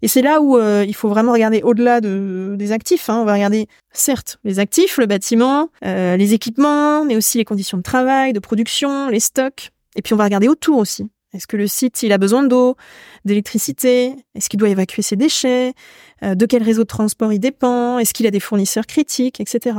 Et 0.00 0.08
c'est 0.08 0.22
là 0.22 0.40
où 0.40 0.56
euh, 0.56 0.84
il 0.86 0.94
faut 0.94 1.08
vraiment 1.08 1.32
regarder 1.32 1.62
au-delà 1.62 2.00
de, 2.00 2.54
des 2.56 2.70
actifs. 2.72 3.10
Hein. 3.10 3.18
On 3.20 3.24
va 3.24 3.32
regarder, 3.32 3.66
certes, 3.92 4.38
les 4.44 4.60
actifs, 4.60 4.96
le 4.98 5.06
bâtiment, 5.06 5.70
euh, 5.84 6.16
les 6.16 6.34
équipements, 6.34 7.04
mais 7.04 7.16
aussi 7.16 7.38
les 7.38 7.44
conditions 7.44 7.76
de 7.76 7.82
travail, 7.82 8.32
de 8.32 8.38
production, 8.38 9.08
les 9.08 9.20
stocks. 9.20 9.70
Et 9.96 10.02
puis 10.02 10.14
on 10.14 10.16
va 10.16 10.24
regarder 10.24 10.48
autour 10.48 10.78
aussi. 10.78 11.10
Est-ce 11.34 11.46
que 11.46 11.56
le 11.56 11.66
site, 11.66 12.02
il 12.02 12.12
a 12.12 12.18
besoin 12.18 12.42
d'eau, 12.44 12.76
d'électricité? 13.24 14.14
Est-ce 14.34 14.48
qu'il 14.48 14.58
doit 14.58 14.70
évacuer 14.70 15.02
ses 15.02 15.16
déchets? 15.16 15.74
Euh, 16.22 16.34
De 16.34 16.46
quel 16.46 16.62
réseau 16.62 16.82
de 16.82 16.88
transport 16.88 17.32
il 17.32 17.40
dépend? 17.40 17.98
Est-ce 17.98 18.14
qu'il 18.14 18.26
a 18.26 18.30
des 18.30 18.40
fournisseurs 18.40 18.86
critiques, 18.86 19.40
etc. 19.40 19.78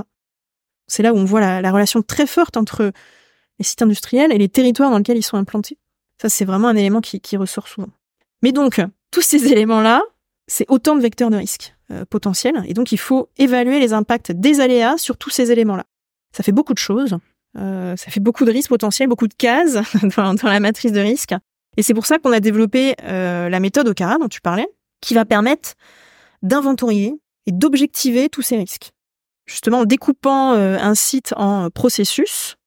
C'est 0.87 1.01
là 1.01 1.13
où 1.13 1.17
on 1.17 1.25
voit 1.25 1.61
la, 1.61 1.71
relation 1.71 2.01
très 2.01 2.27
forte 2.27 2.57
entre 2.57 2.91
les 3.59 3.65
sites 3.65 3.81
industriels 3.81 4.31
et 4.31 4.37
les 4.37 4.49
territoires 4.49 4.89
dans 4.89 4.97
lesquels 4.97 5.17
ils 5.17 5.23
sont 5.23 5.37
implantés. 5.37 5.77
Ça, 6.21 6.29
c'est 6.29 6.45
vraiment 6.45 6.67
un 6.69 6.75
élément 6.75 7.01
qui, 7.01 7.37
ressort 7.37 7.67
souvent. 7.67 7.89
Mais 8.41 8.51
donc, 8.51 8.81
tous 9.11 9.21
ces 9.21 9.47
éléments-là, 9.51 10.01
c'est 10.47 10.65
autant 10.69 10.95
de 10.95 11.01
vecteurs 11.01 11.29
de 11.29 11.37
risque 11.37 11.75
euh, 11.91 12.05
potentiels. 12.09 12.63
Et 12.67 12.73
donc, 12.73 12.91
il 12.91 12.97
faut 12.97 13.29
évaluer 13.37 13.79
les 13.79 13.93
impacts 13.93 14.31
des 14.31 14.59
aléas 14.59 14.97
sur 14.97 15.17
tous 15.17 15.29
ces 15.29 15.51
éléments-là. 15.51 15.85
Ça 16.35 16.43
fait 16.43 16.51
beaucoup 16.51 16.73
de 16.73 16.79
choses. 16.79 17.17
Euh, 17.57 17.95
ça 17.95 18.11
fait 18.11 18.19
beaucoup 18.19 18.45
de 18.45 18.51
risques 18.51 18.69
potentiels, 18.69 19.07
beaucoup 19.07 19.27
de 19.27 19.33
cases 19.33 19.77
dans, 20.17 20.35
la 20.43 20.59
matrice 20.59 20.91
de 20.91 20.99
risque. 20.99 21.33
Et 21.77 21.83
c'est 21.83 21.93
pour 21.93 22.05
ça 22.05 22.17
qu'on 22.17 22.31
a 22.31 22.39
développé 22.39 22.95
euh, 23.03 23.49
la 23.49 23.59
méthode 23.59 23.87
OCARA 23.87 24.17
dont 24.17 24.27
tu 24.27 24.41
parlais, 24.41 24.67
qui 25.01 25.13
va 25.13 25.25
permettre 25.25 25.75
d'inventorier 26.41 27.13
et 27.45 27.51
d'objectiver 27.51 28.29
tous 28.29 28.41
ces 28.41 28.57
risques. 28.57 28.91
Justement, 29.45 29.79
en 29.79 29.85
découpant 29.85 30.51
un 30.51 30.93
site 30.93 31.33
en 31.35 31.71
processus, 31.71 32.58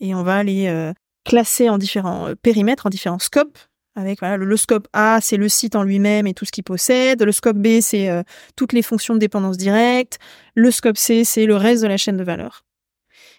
et 0.00 0.14
on 0.14 0.22
va 0.22 0.42
les 0.42 0.68
euh, 0.68 0.92
classer 1.24 1.68
en 1.68 1.78
différents 1.78 2.28
euh, 2.28 2.34
périmètres, 2.34 2.86
en 2.86 2.90
différents 2.90 3.18
scopes. 3.18 3.58
Avec 3.98 4.20
le, 4.20 4.56
scope 4.58 4.88
A, 4.92 5.20
c'est 5.22 5.38
le 5.38 5.48
site 5.48 5.74
en 5.74 5.82
lui-même 5.82 6.26
et 6.26 6.34
tout 6.34 6.44
ce 6.44 6.52
qu'il 6.52 6.64
possède. 6.64 7.22
Le 7.22 7.32
scope 7.32 7.56
B, 7.56 7.80
c'est 7.80 8.10
euh, 8.10 8.22
toutes 8.54 8.74
les 8.74 8.82
fonctions 8.82 9.14
de 9.14 9.18
dépendance 9.18 9.56
directe. 9.56 10.18
Le 10.54 10.70
scope 10.70 10.98
C, 10.98 11.24
c'est 11.24 11.46
le 11.46 11.56
reste 11.56 11.82
de 11.82 11.88
la 11.88 11.96
chaîne 11.96 12.18
de 12.18 12.22
valeur. 12.22 12.66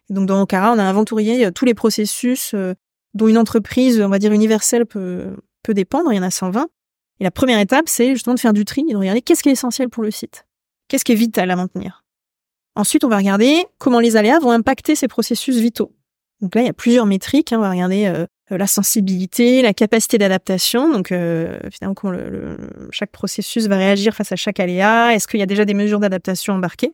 Donc 0.09 0.25
dans 0.25 0.41
Okara, 0.41 0.73
on 0.73 0.79
a 0.79 0.83
inventorié 0.83 1.51
tous 1.51 1.65
les 1.65 1.75
processus 1.75 2.55
dont 3.13 3.27
une 3.27 3.37
entreprise, 3.37 4.01
on 4.01 4.09
va 4.09 4.17
dire 4.17 4.31
universelle, 4.31 4.87
peut, 4.87 5.35
peut 5.61 5.75
dépendre. 5.75 6.11
Il 6.11 6.15
y 6.15 6.19
en 6.19 6.23
a 6.23 6.31
120. 6.31 6.67
Et 7.19 7.23
la 7.23 7.31
première 7.31 7.59
étape, 7.59 7.87
c'est 7.87 8.13
justement 8.13 8.33
de 8.33 8.39
faire 8.39 8.53
du 8.53 8.65
tri 8.65 8.83
et 8.87 8.93
de 8.93 8.97
regarder 8.97 9.21
qu'est-ce 9.21 9.43
qui 9.43 9.49
est 9.49 9.53
essentiel 9.53 9.89
pour 9.89 10.01
le 10.01 10.09
site. 10.09 10.47
Qu'est-ce 10.87 11.03
qui 11.03 11.11
est 11.11 11.15
vital 11.15 11.51
à 11.51 11.55
maintenir? 11.55 12.03
Ensuite, 12.75 13.03
on 13.03 13.09
va 13.09 13.17
regarder 13.17 13.65
comment 13.79 13.99
les 13.99 14.15
aléas 14.15 14.39
vont 14.39 14.51
impacter 14.51 14.95
ces 14.95 15.07
processus 15.07 15.57
vitaux. 15.57 15.96
Donc 16.41 16.53
là, 16.55 16.61
il 16.61 16.65
y 16.65 16.69
a 16.69 16.73
plusieurs 16.73 17.05
métriques. 17.05 17.51
Hein. 17.51 17.57
On 17.57 17.61
va 17.61 17.71
regarder 17.71 18.05
euh, 18.05 18.25
la 18.49 18.67
sensibilité, 18.67 19.61
la 19.61 19.73
capacité 19.73 20.17
d'adaptation. 20.17 20.91
Donc 20.91 21.11
euh, 21.11 21.59
finalement, 21.71 21.95
chaque 22.91 23.11
processus 23.11 23.67
va 23.67 23.77
réagir 23.77 24.13
face 24.13 24.31
à 24.31 24.35
chaque 24.35 24.59
aléa. 24.59 25.13
Est-ce 25.13 25.27
qu'il 25.27 25.39
y 25.39 25.43
a 25.43 25.47
déjà 25.47 25.65
des 25.65 25.73
mesures 25.73 25.99
d'adaptation 25.99 26.53
embarquées? 26.53 26.93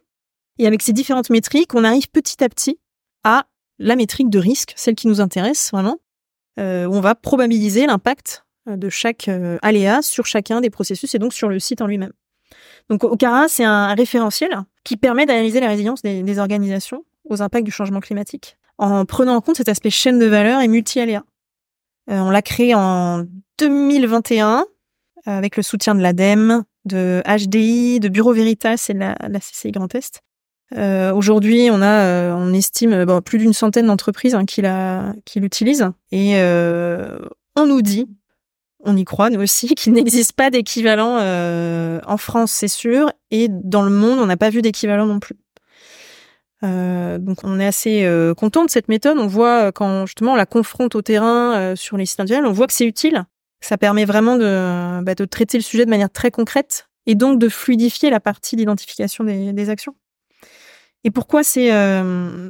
Et 0.60 0.68
avec 0.68 0.82
ces 0.82 0.94
différentes 0.94 1.30
métriques, 1.30 1.74
on 1.74 1.84
arrive 1.84 2.10
petit 2.10 2.44
à 2.44 2.50
petit 2.50 2.80
à 3.24 3.46
la 3.80 3.96
métrique 3.96 4.30
de 4.30 4.40
risque, 4.40 4.74
celle 4.76 4.96
qui 4.96 5.08
nous 5.08 5.20
intéresse 5.20 5.72
vraiment, 5.72 5.98
euh, 6.60 6.86
on 6.86 7.02
va 7.02 7.16
probabiliser 7.16 7.88
l'impact 7.88 8.46
euh, 8.70 8.76
de 8.76 8.90
chaque 8.90 9.30
aléa 9.62 10.02
sur 10.02 10.26
chacun 10.26 10.62
des 10.62 10.70
processus 10.70 11.14
et 11.16 11.20
donc 11.20 11.34
sur 11.34 11.50
le 11.50 11.60
site 11.60 11.82
en 11.82 11.88
lui-même. 11.88 12.14
Donc 12.90 13.04
Okara, 13.04 13.48
c'est 13.48 13.64
un 13.64 13.94
référentiel 13.96 14.52
qui 14.84 14.96
permet 14.96 15.26
d'analyser 15.26 15.60
la 15.60 15.68
résilience 15.68 16.02
des 16.02 16.40
organisations 16.40 17.04
aux 17.26 17.42
impacts 17.42 17.66
du 17.66 17.72
changement 17.72 18.00
climatique 18.00 18.58
en 18.78 19.06
prenant 19.06 19.36
en 19.36 19.42
compte 19.42 19.58
cet 19.58 19.70
aspect 19.70 19.90
chaîne 19.90 20.20
de 20.20 20.26
valeur 20.26 20.62
et 20.62 20.68
multi-aléa. 20.68 21.24
Euh, 22.10 22.20
on 22.20 22.30
l'a 22.30 22.42
créé 22.42 22.74
en 22.76 23.24
2021 23.60 24.66
avec 25.26 25.56
le 25.56 25.64
soutien 25.64 25.96
de 25.96 26.02
l'ADEME, 26.02 26.64
de 26.86 27.24
HDI, 27.26 28.00
de 28.00 28.10
Bureau 28.10 28.34
Veritas 28.34 28.88
et 28.90 28.94
de 28.94 29.00
la, 29.00 29.40
CCI 29.40 29.72
Grand 29.72 29.94
Est. 29.96 30.22
Euh, 30.76 31.14
Aujourd'hui, 31.14 31.70
on 31.72 31.82
euh, 31.82 32.54
estime 32.54 33.06
plus 33.22 33.38
d'une 33.38 33.54
centaine 33.54 33.88
d'entreprises 33.88 34.36
hein, 34.36 34.46
qui 34.46 35.40
l'utilisent 35.40 35.90
et 36.12 36.34
euh, 36.38 37.20
on 37.56 37.68
nous 37.68 37.82
dit, 37.82 38.08
on 38.84 38.98
y 38.98 39.06
croit 39.06 39.30
nous 39.30 39.42
aussi, 39.42 39.68
qu'il 39.76 39.94
n'existe 39.94 40.34
pas 40.34 40.50
d'équivalent 40.50 41.18
euh, 41.20 42.00
en 42.06 42.18
France, 42.18 42.52
c'est 42.52 42.68
sûr, 42.68 43.12
et 43.32 43.48
dans 43.50 43.82
le 43.82 43.92
monde, 43.92 44.20
on 44.20 44.26
n'a 44.26 44.38
pas 44.38 44.50
vu 44.50 44.62
d'équivalent 44.62 45.06
non 45.06 45.20
plus. 45.20 45.36
Euh, 46.64 47.18
donc 47.18 47.40
on 47.44 47.60
est 47.60 47.66
assez 47.66 48.06
euh, 48.06 48.34
content 48.34 48.64
de 48.66 48.70
cette 48.70 48.88
méthode. 48.88 49.18
On 49.18 49.28
voit 49.28 49.68
euh, 49.68 49.72
quand 49.72 50.06
justement 50.06 50.34
on 50.34 50.36
la 50.36 50.46
confronte 50.46 50.96
au 50.96 51.02
terrain 51.02 51.56
euh, 51.56 51.76
sur 51.76 51.98
les 51.98 52.06
sites 52.06 52.20
industriels, 52.20 52.46
on 52.46 52.52
voit 52.52 52.68
que 52.68 52.74
c'est 52.74 52.86
utile. 52.86 53.26
Ça 53.62 53.78
permet 53.78 54.06
vraiment 54.06 54.38
de, 54.38 55.02
bah, 55.04 55.16
de, 55.16 55.26
traiter 55.26 55.58
le 55.58 55.64
sujet 55.64 55.86
de 55.86 55.90
manière 55.90 56.10
très 56.10 56.32
concrète 56.32 56.90
et 57.06 57.16
donc 57.16 57.40
de 57.40 57.50
fluidifier 57.50 58.10
la 58.10 58.20
partie 58.20 58.56
d'identification 58.56 59.24
des, 59.24 59.70
actions. 59.70 59.96
Et 61.06 61.12
pourquoi 61.12 61.44
c'est 61.44 61.70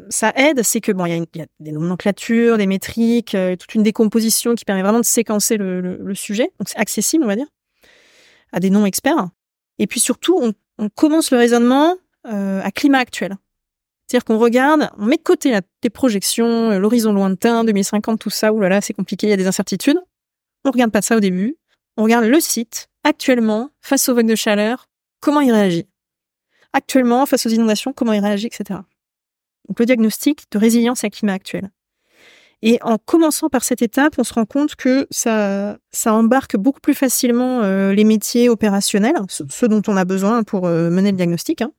ça 0.10 0.34
aide, 0.36 0.64
c'est 0.64 0.82
que 0.82 0.92
bon, 0.92 1.06
il 1.06 1.26
y, 1.36 1.42
a 1.42 1.46
des 1.60 1.72
nomenclatures, 1.72 2.58
des 2.58 2.66
métriques, 2.66 3.38
toute 3.60 3.76
une 3.76 3.84
décomposition 3.84 4.56
qui 4.56 4.66
permet 4.66 4.82
vraiment 4.82 5.00
de 5.00 5.06
séquencer 5.06 5.58
le, 5.58 6.14
sujet. 6.16 6.52
Donc 6.60 6.70
c'est 6.70 6.78
accessible, 6.78 7.24
on 7.24 7.28
va 7.28 7.36
dire, 7.36 7.48
à 8.52 8.60
des 8.60 8.72
non 8.72 8.86
experts. 8.86 9.28
Et 9.78 9.86
puis 9.86 10.00
surtout, 10.00 10.54
on 10.80 10.90
commence 10.90 11.30
le 11.30 11.38
raisonnement 11.38 11.96
à 12.24 12.72
climat 12.72 13.00
actuel. 13.00 13.38
C'est-à-dire 14.08 14.26
qu'on 14.26 14.38
regarde, 14.38 14.90
on 14.98 15.06
met 15.06 15.18
de 15.18 15.24
côté 15.24 15.58
les 15.84 15.90
projections, 15.90 16.72
euh, 16.72 16.80
l'horizon 16.80 17.14
lointain, 17.14 17.64
2050, 17.64 18.20
tout 18.20 18.30
ça, 18.30 18.54
oulala, 18.54 18.82
c'est 18.82 18.94
compliqué, 18.94 19.28
il 19.28 19.30
y 19.30 19.34
a 19.34 19.38
des 19.38 19.48
incertitudes. 19.48 20.00
On 20.66 20.72
regarde 20.72 20.92
pas 20.92 21.02
ça 21.02 21.18
au 21.18 21.20
début. 21.20 21.58
On 21.98 22.04
regarde 22.04 22.26
le 22.26 22.40
site, 22.40 22.90
actuellement, 23.04 23.70
face 23.82 24.10
aux 24.10 24.16
vagues 24.16 24.28
de 24.28 24.36
chaleur, 24.36 24.88
comment 25.20 25.42
il 25.42 25.52
réagit. 25.52 25.88
Actuellement, 26.74 27.26
face 27.26 27.46
aux 27.46 27.50
inondations, 27.50 27.94
comment 27.94 28.14
il 28.14 28.20
réagit, 28.20 28.48
etc. 28.48 28.80
donc 29.68 29.80
le 29.80 29.86
diagnostic 29.86 30.44
de 30.52 30.58
résilience 30.58 31.04
à 31.04 31.10
climat 31.10 31.34
actuel. 31.34 31.72
Et 32.66 32.80
en 32.82 32.98
commençant 32.98 33.50
par 33.50 33.64
cette 33.64 33.82
étape, 33.82 34.16
on 34.18 34.24
se 34.24 34.34
rend 34.34 34.46
compte 34.46 34.76
que 34.76 35.06
ça, 35.12 35.78
ça 35.92 36.14
embarque 36.14 36.56
beaucoup 36.56 36.80
plus 36.80 36.94
facilement 36.94 37.62
euh, 37.62 37.92
les 37.94 38.06
métiers 38.06 38.48
opérationnels, 38.48 39.16
ceux 39.28 39.68
dont 39.68 39.82
on 39.88 39.98
a 39.98 40.06
besoin 40.06 40.44
pour 40.44 40.66
euh, 40.66 40.90
mener 40.90 41.12
le 41.12 41.18
diagnostic. 41.18 41.62
Hein. 41.62 41.74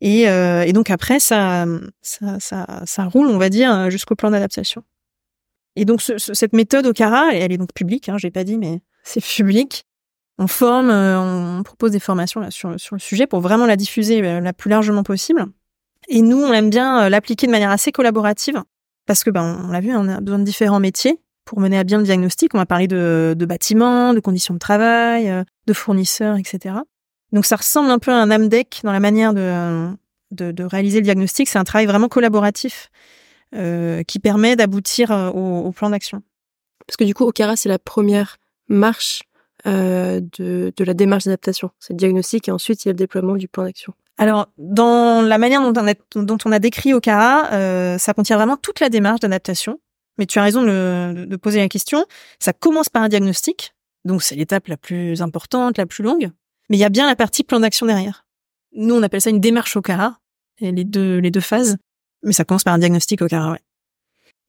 Et, 0.00 0.28
euh, 0.28 0.62
et, 0.62 0.72
donc 0.72 0.90
après, 0.90 1.18
ça, 1.18 1.66
ça, 2.02 2.38
ça, 2.38 3.04
roule, 3.04 3.26
on 3.26 3.38
va 3.38 3.48
dire, 3.48 3.90
jusqu'au 3.90 4.14
plan 4.14 4.30
d'adaptation. 4.30 4.84
Et 5.76 5.84
donc 5.84 6.02
ce, 6.02 6.18
cette 6.18 6.52
méthode 6.52 6.86
OCARA, 6.86 7.34
elle 7.34 7.52
est 7.52 7.58
donc 7.58 7.72
publique, 7.72 8.08
hein, 8.08 8.16
j'ai 8.18 8.30
pas 8.30 8.44
dit, 8.44 8.58
mais 8.58 8.80
c'est 9.04 9.24
public. 9.24 9.84
On 10.40 10.46
forme, 10.46 10.90
on 10.90 11.62
propose 11.64 11.90
des 11.90 11.98
formations 11.98 12.48
sur, 12.50 12.78
sur 12.78 12.94
le 12.94 13.00
sujet 13.00 13.26
pour 13.26 13.40
vraiment 13.40 13.66
la 13.66 13.74
diffuser 13.74 14.22
la 14.22 14.52
plus 14.52 14.70
largement 14.70 15.02
possible. 15.02 15.46
Et 16.08 16.22
nous, 16.22 16.38
on 16.38 16.52
aime 16.52 16.70
bien 16.70 17.08
l'appliquer 17.08 17.48
de 17.48 17.52
manière 17.52 17.70
assez 17.72 17.90
collaborative 17.90 18.62
parce 19.08 19.24
que 19.24 19.30
ben, 19.30 19.64
on 19.64 19.72
l'a 19.72 19.80
vu, 19.80 19.90
on 19.96 20.06
a 20.06 20.20
besoin 20.20 20.38
de 20.38 20.44
différents 20.44 20.80
métiers 20.80 21.18
pour 21.46 21.60
mener 21.60 21.78
à 21.78 21.84
bien 21.84 21.96
le 21.96 22.04
diagnostic. 22.04 22.54
On 22.54 22.58
va 22.58 22.66
parler 22.66 22.86
de, 22.86 23.34
bâtiments, 23.48 24.12
de 24.12 24.20
conditions 24.20 24.52
de 24.52 24.58
travail, 24.58 25.30
euh, 25.30 25.42
de 25.66 25.72
fournisseurs, 25.72 26.36
etc. 26.36 26.76
Donc 27.32 27.44
ça 27.44 27.56
ressemble 27.56 27.90
un 27.90 27.98
peu 27.98 28.10
à 28.10 28.16
un 28.16 28.30
AMDEC 28.30 28.80
dans 28.84 28.92
la 28.92 29.00
manière 29.00 29.34
de, 29.34 29.90
de, 30.30 30.52
de 30.52 30.64
réaliser 30.64 30.98
le 30.98 31.04
diagnostic. 31.04 31.48
C'est 31.48 31.58
un 31.58 31.64
travail 31.64 31.86
vraiment 31.86 32.08
collaboratif 32.08 32.90
euh, 33.54 34.02
qui 34.02 34.18
permet 34.18 34.56
d'aboutir 34.56 35.10
euh, 35.10 35.30
au, 35.30 35.66
au, 35.66 35.72
plan 35.72 35.90
d'action. 35.90 36.22
Parce 36.86 36.96
que 36.96 37.04
du 37.04 37.14
coup, 37.14 37.24
OCARA, 37.24 37.56
c'est 37.56 37.68
la 37.68 37.78
première 37.78 38.38
marche 38.68 39.22
euh, 39.66 40.20
de, 40.38 40.72
de 40.76 40.84
la 40.84 40.94
démarche 40.94 41.24
d'adaptation. 41.24 41.70
C'est 41.78 41.92
le 41.92 41.98
diagnostic 41.98 42.48
et 42.48 42.52
ensuite 42.52 42.84
il 42.84 42.88
y 42.88 42.90
a 42.90 42.92
le 42.92 42.98
déploiement 42.98 43.36
du 43.36 43.48
plan 43.48 43.64
d'action. 43.64 43.92
Alors, 44.16 44.48
dans 44.58 45.22
la 45.22 45.38
manière 45.38 45.60
dont 45.60 45.80
on 45.80 45.86
a, 45.86 45.94
dont 46.14 46.38
on 46.44 46.52
a 46.52 46.58
décrit 46.58 46.92
Okara, 46.92 47.52
euh, 47.52 47.98
ça 47.98 48.14
contient 48.14 48.36
vraiment 48.36 48.56
toute 48.56 48.80
la 48.80 48.88
démarche 48.88 49.20
d'adaptation. 49.20 49.80
Mais 50.18 50.26
tu 50.26 50.40
as 50.40 50.42
raison 50.42 50.62
de, 50.62 51.24
de, 51.24 51.36
poser 51.36 51.60
la 51.60 51.68
question. 51.68 52.04
Ça 52.40 52.52
commence 52.52 52.88
par 52.88 53.02
un 53.02 53.08
diagnostic, 53.08 53.74
donc 54.04 54.22
c'est 54.22 54.34
l'étape 54.34 54.66
la 54.66 54.76
plus 54.76 55.22
importante, 55.22 55.78
la 55.78 55.86
plus 55.86 56.02
longue. 56.02 56.30
Mais 56.68 56.76
il 56.76 56.80
y 56.80 56.84
a 56.84 56.88
bien 56.88 57.06
la 57.06 57.16
partie 57.16 57.44
plan 57.44 57.60
d'action 57.60 57.86
derrière. 57.86 58.26
Nous, 58.72 58.94
on 58.94 59.02
appelle 59.02 59.20
ça 59.20 59.30
une 59.30 59.40
démarche 59.40 59.76
Okara, 59.76 60.18
et 60.58 60.72
les 60.72 60.84
deux, 60.84 61.18
les 61.18 61.30
deux 61.30 61.40
phases. 61.40 61.76
Mais 62.22 62.32
ça 62.32 62.44
commence 62.44 62.64
par 62.64 62.74
un 62.74 62.78
diagnostic 62.78 63.22
Okara, 63.22 63.52
ouais. 63.52 63.60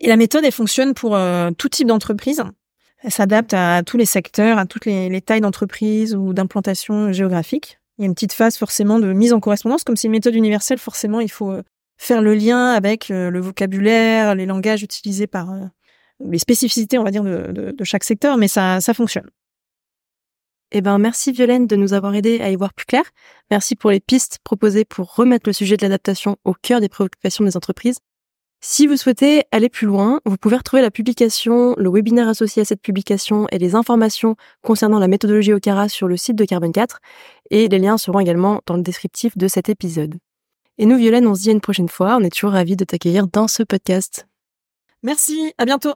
Et 0.01 0.07
la 0.07 0.15
méthode, 0.15 0.43
elle 0.45 0.51
fonctionne 0.51 0.93
pour 0.93 1.15
euh, 1.15 1.51
tout 1.51 1.69
type 1.69 1.87
d'entreprise. 1.87 2.43
Elle 3.01 3.11
s'adapte 3.11 3.53
à 3.53 3.83
tous 3.83 3.97
les 3.97 4.05
secteurs, 4.05 4.57
à 4.57 4.65
toutes 4.65 4.85
les, 4.85 5.09
les 5.09 5.21
tailles 5.21 5.41
d'entreprise 5.41 6.15
ou 6.15 6.33
d'implantation 6.33 7.11
géographique. 7.11 7.79
Il 7.97 8.01
y 8.01 8.05
a 8.05 8.07
une 8.07 8.13
petite 8.13 8.33
phase 8.33 8.57
forcément 8.57 8.99
de 8.99 9.11
mise 9.11 9.33
en 9.33 9.39
correspondance. 9.39 9.83
Comme 9.83 9.97
c'est 9.97 10.07
une 10.07 10.13
méthode 10.13 10.35
universelle, 10.35 10.77
forcément, 10.77 11.19
il 11.19 11.29
faut 11.29 11.51
euh, 11.51 11.63
faire 11.97 12.21
le 12.21 12.33
lien 12.33 12.71
avec 12.71 13.11
euh, 13.11 13.29
le 13.29 13.41
vocabulaire, 13.41 14.35
les 14.35 14.45
langages 14.45 14.83
utilisés 14.83 15.27
par 15.27 15.53
les 16.19 16.39
spécificités, 16.39 16.97
on 16.97 17.03
va 17.03 17.11
dire, 17.11 17.23
de, 17.23 17.73
de, 17.77 17.83
chaque 17.83 18.03
secteur, 18.03 18.37
mais 18.37 18.47
ça, 18.47 18.81
ça 18.81 18.93
fonctionne. 18.93 19.29
Eh 20.71 20.81
ben, 20.81 20.99
merci 20.99 21.31
Violaine 21.31 21.65
de 21.65 21.75
nous 21.75 21.93
avoir 21.93 22.13
aidé 22.13 22.41
à 22.41 22.51
y 22.51 22.55
voir 22.55 22.73
plus 22.73 22.85
clair. 22.85 23.03
Merci 23.49 23.75
pour 23.75 23.89
les 23.89 23.99
pistes 23.99 24.39
proposées 24.43 24.85
pour 24.85 25.15
remettre 25.15 25.49
le 25.49 25.53
sujet 25.53 25.77
de 25.77 25.81
l'adaptation 25.81 26.37
au 26.43 26.53
cœur 26.53 26.79
des 26.79 26.89
préoccupations 26.89 27.43
des 27.43 27.57
entreprises. 27.57 27.97
Si 28.61 28.87
vous 28.87 28.97
souhaitez 28.97 29.45
aller 29.51 29.69
plus 29.69 29.87
loin, 29.87 30.19
vous 30.25 30.35
pouvez 30.35 30.57
retrouver 30.57 30.81
la 30.81 30.91
publication, 30.91 31.75
le 31.77 31.89
webinaire 31.89 32.27
associé 32.27 32.61
à 32.61 32.65
cette 32.65 32.81
publication 32.81 33.47
et 33.51 33.57
les 33.57 33.73
informations 33.73 34.35
concernant 34.61 34.99
la 34.99 35.07
méthodologie 35.07 35.53
OCARA 35.53 35.87
sur 35.87 36.09
le 36.09 36.17
site 36.17 36.35
de 36.35 36.43
Carbone 36.43 36.73
4 36.73 36.99
et 37.51 37.69
les 37.69 37.79
liens 37.79 37.97
seront 37.97 38.19
également 38.19 38.61
dans 38.65 38.75
le 38.75 38.83
descriptif 38.83 39.37
de 39.37 39.47
cet 39.47 39.69
épisode. 39.69 40.15
Et 40.77 40.85
nous, 40.85 40.97
Violaine, 40.97 41.27
on 41.27 41.35
se 41.35 41.41
dit 41.41 41.49
à 41.49 41.53
une 41.53 41.61
prochaine 41.61 41.89
fois. 41.89 42.17
On 42.17 42.23
est 42.23 42.29
toujours 42.29 42.51
ravis 42.51 42.75
de 42.75 42.85
t'accueillir 42.85 43.27
dans 43.27 43.47
ce 43.47 43.63
podcast. 43.63 44.27
Merci, 45.03 45.53
à 45.57 45.65
bientôt. 45.65 45.93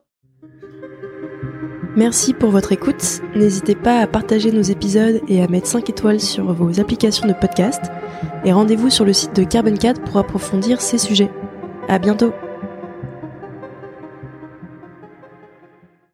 Merci 1.96 2.34
pour 2.34 2.50
votre 2.50 2.72
écoute. 2.72 3.22
N'hésitez 3.36 3.76
pas 3.76 4.00
à 4.00 4.08
partager 4.08 4.52
nos 4.52 4.64
épisodes 4.64 5.22
et 5.28 5.44
à 5.44 5.48
mettre 5.48 5.68
5 5.68 5.90
étoiles 5.92 6.20
sur 6.20 6.52
vos 6.52 6.80
applications 6.80 7.28
de 7.28 7.34
podcast. 7.34 7.84
Et 8.46 8.52
rendez-vous 8.52 8.90
sur 8.90 9.06
le 9.06 9.14
site 9.14 9.36
de 9.36 9.44
Carbone 9.44 9.78
4 9.78 10.02
pour 10.02 10.18
approfondir 10.18 10.82
ces 10.82 10.98
sujets. 10.98 11.30
À 11.88 12.00
bientôt. 12.00 12.34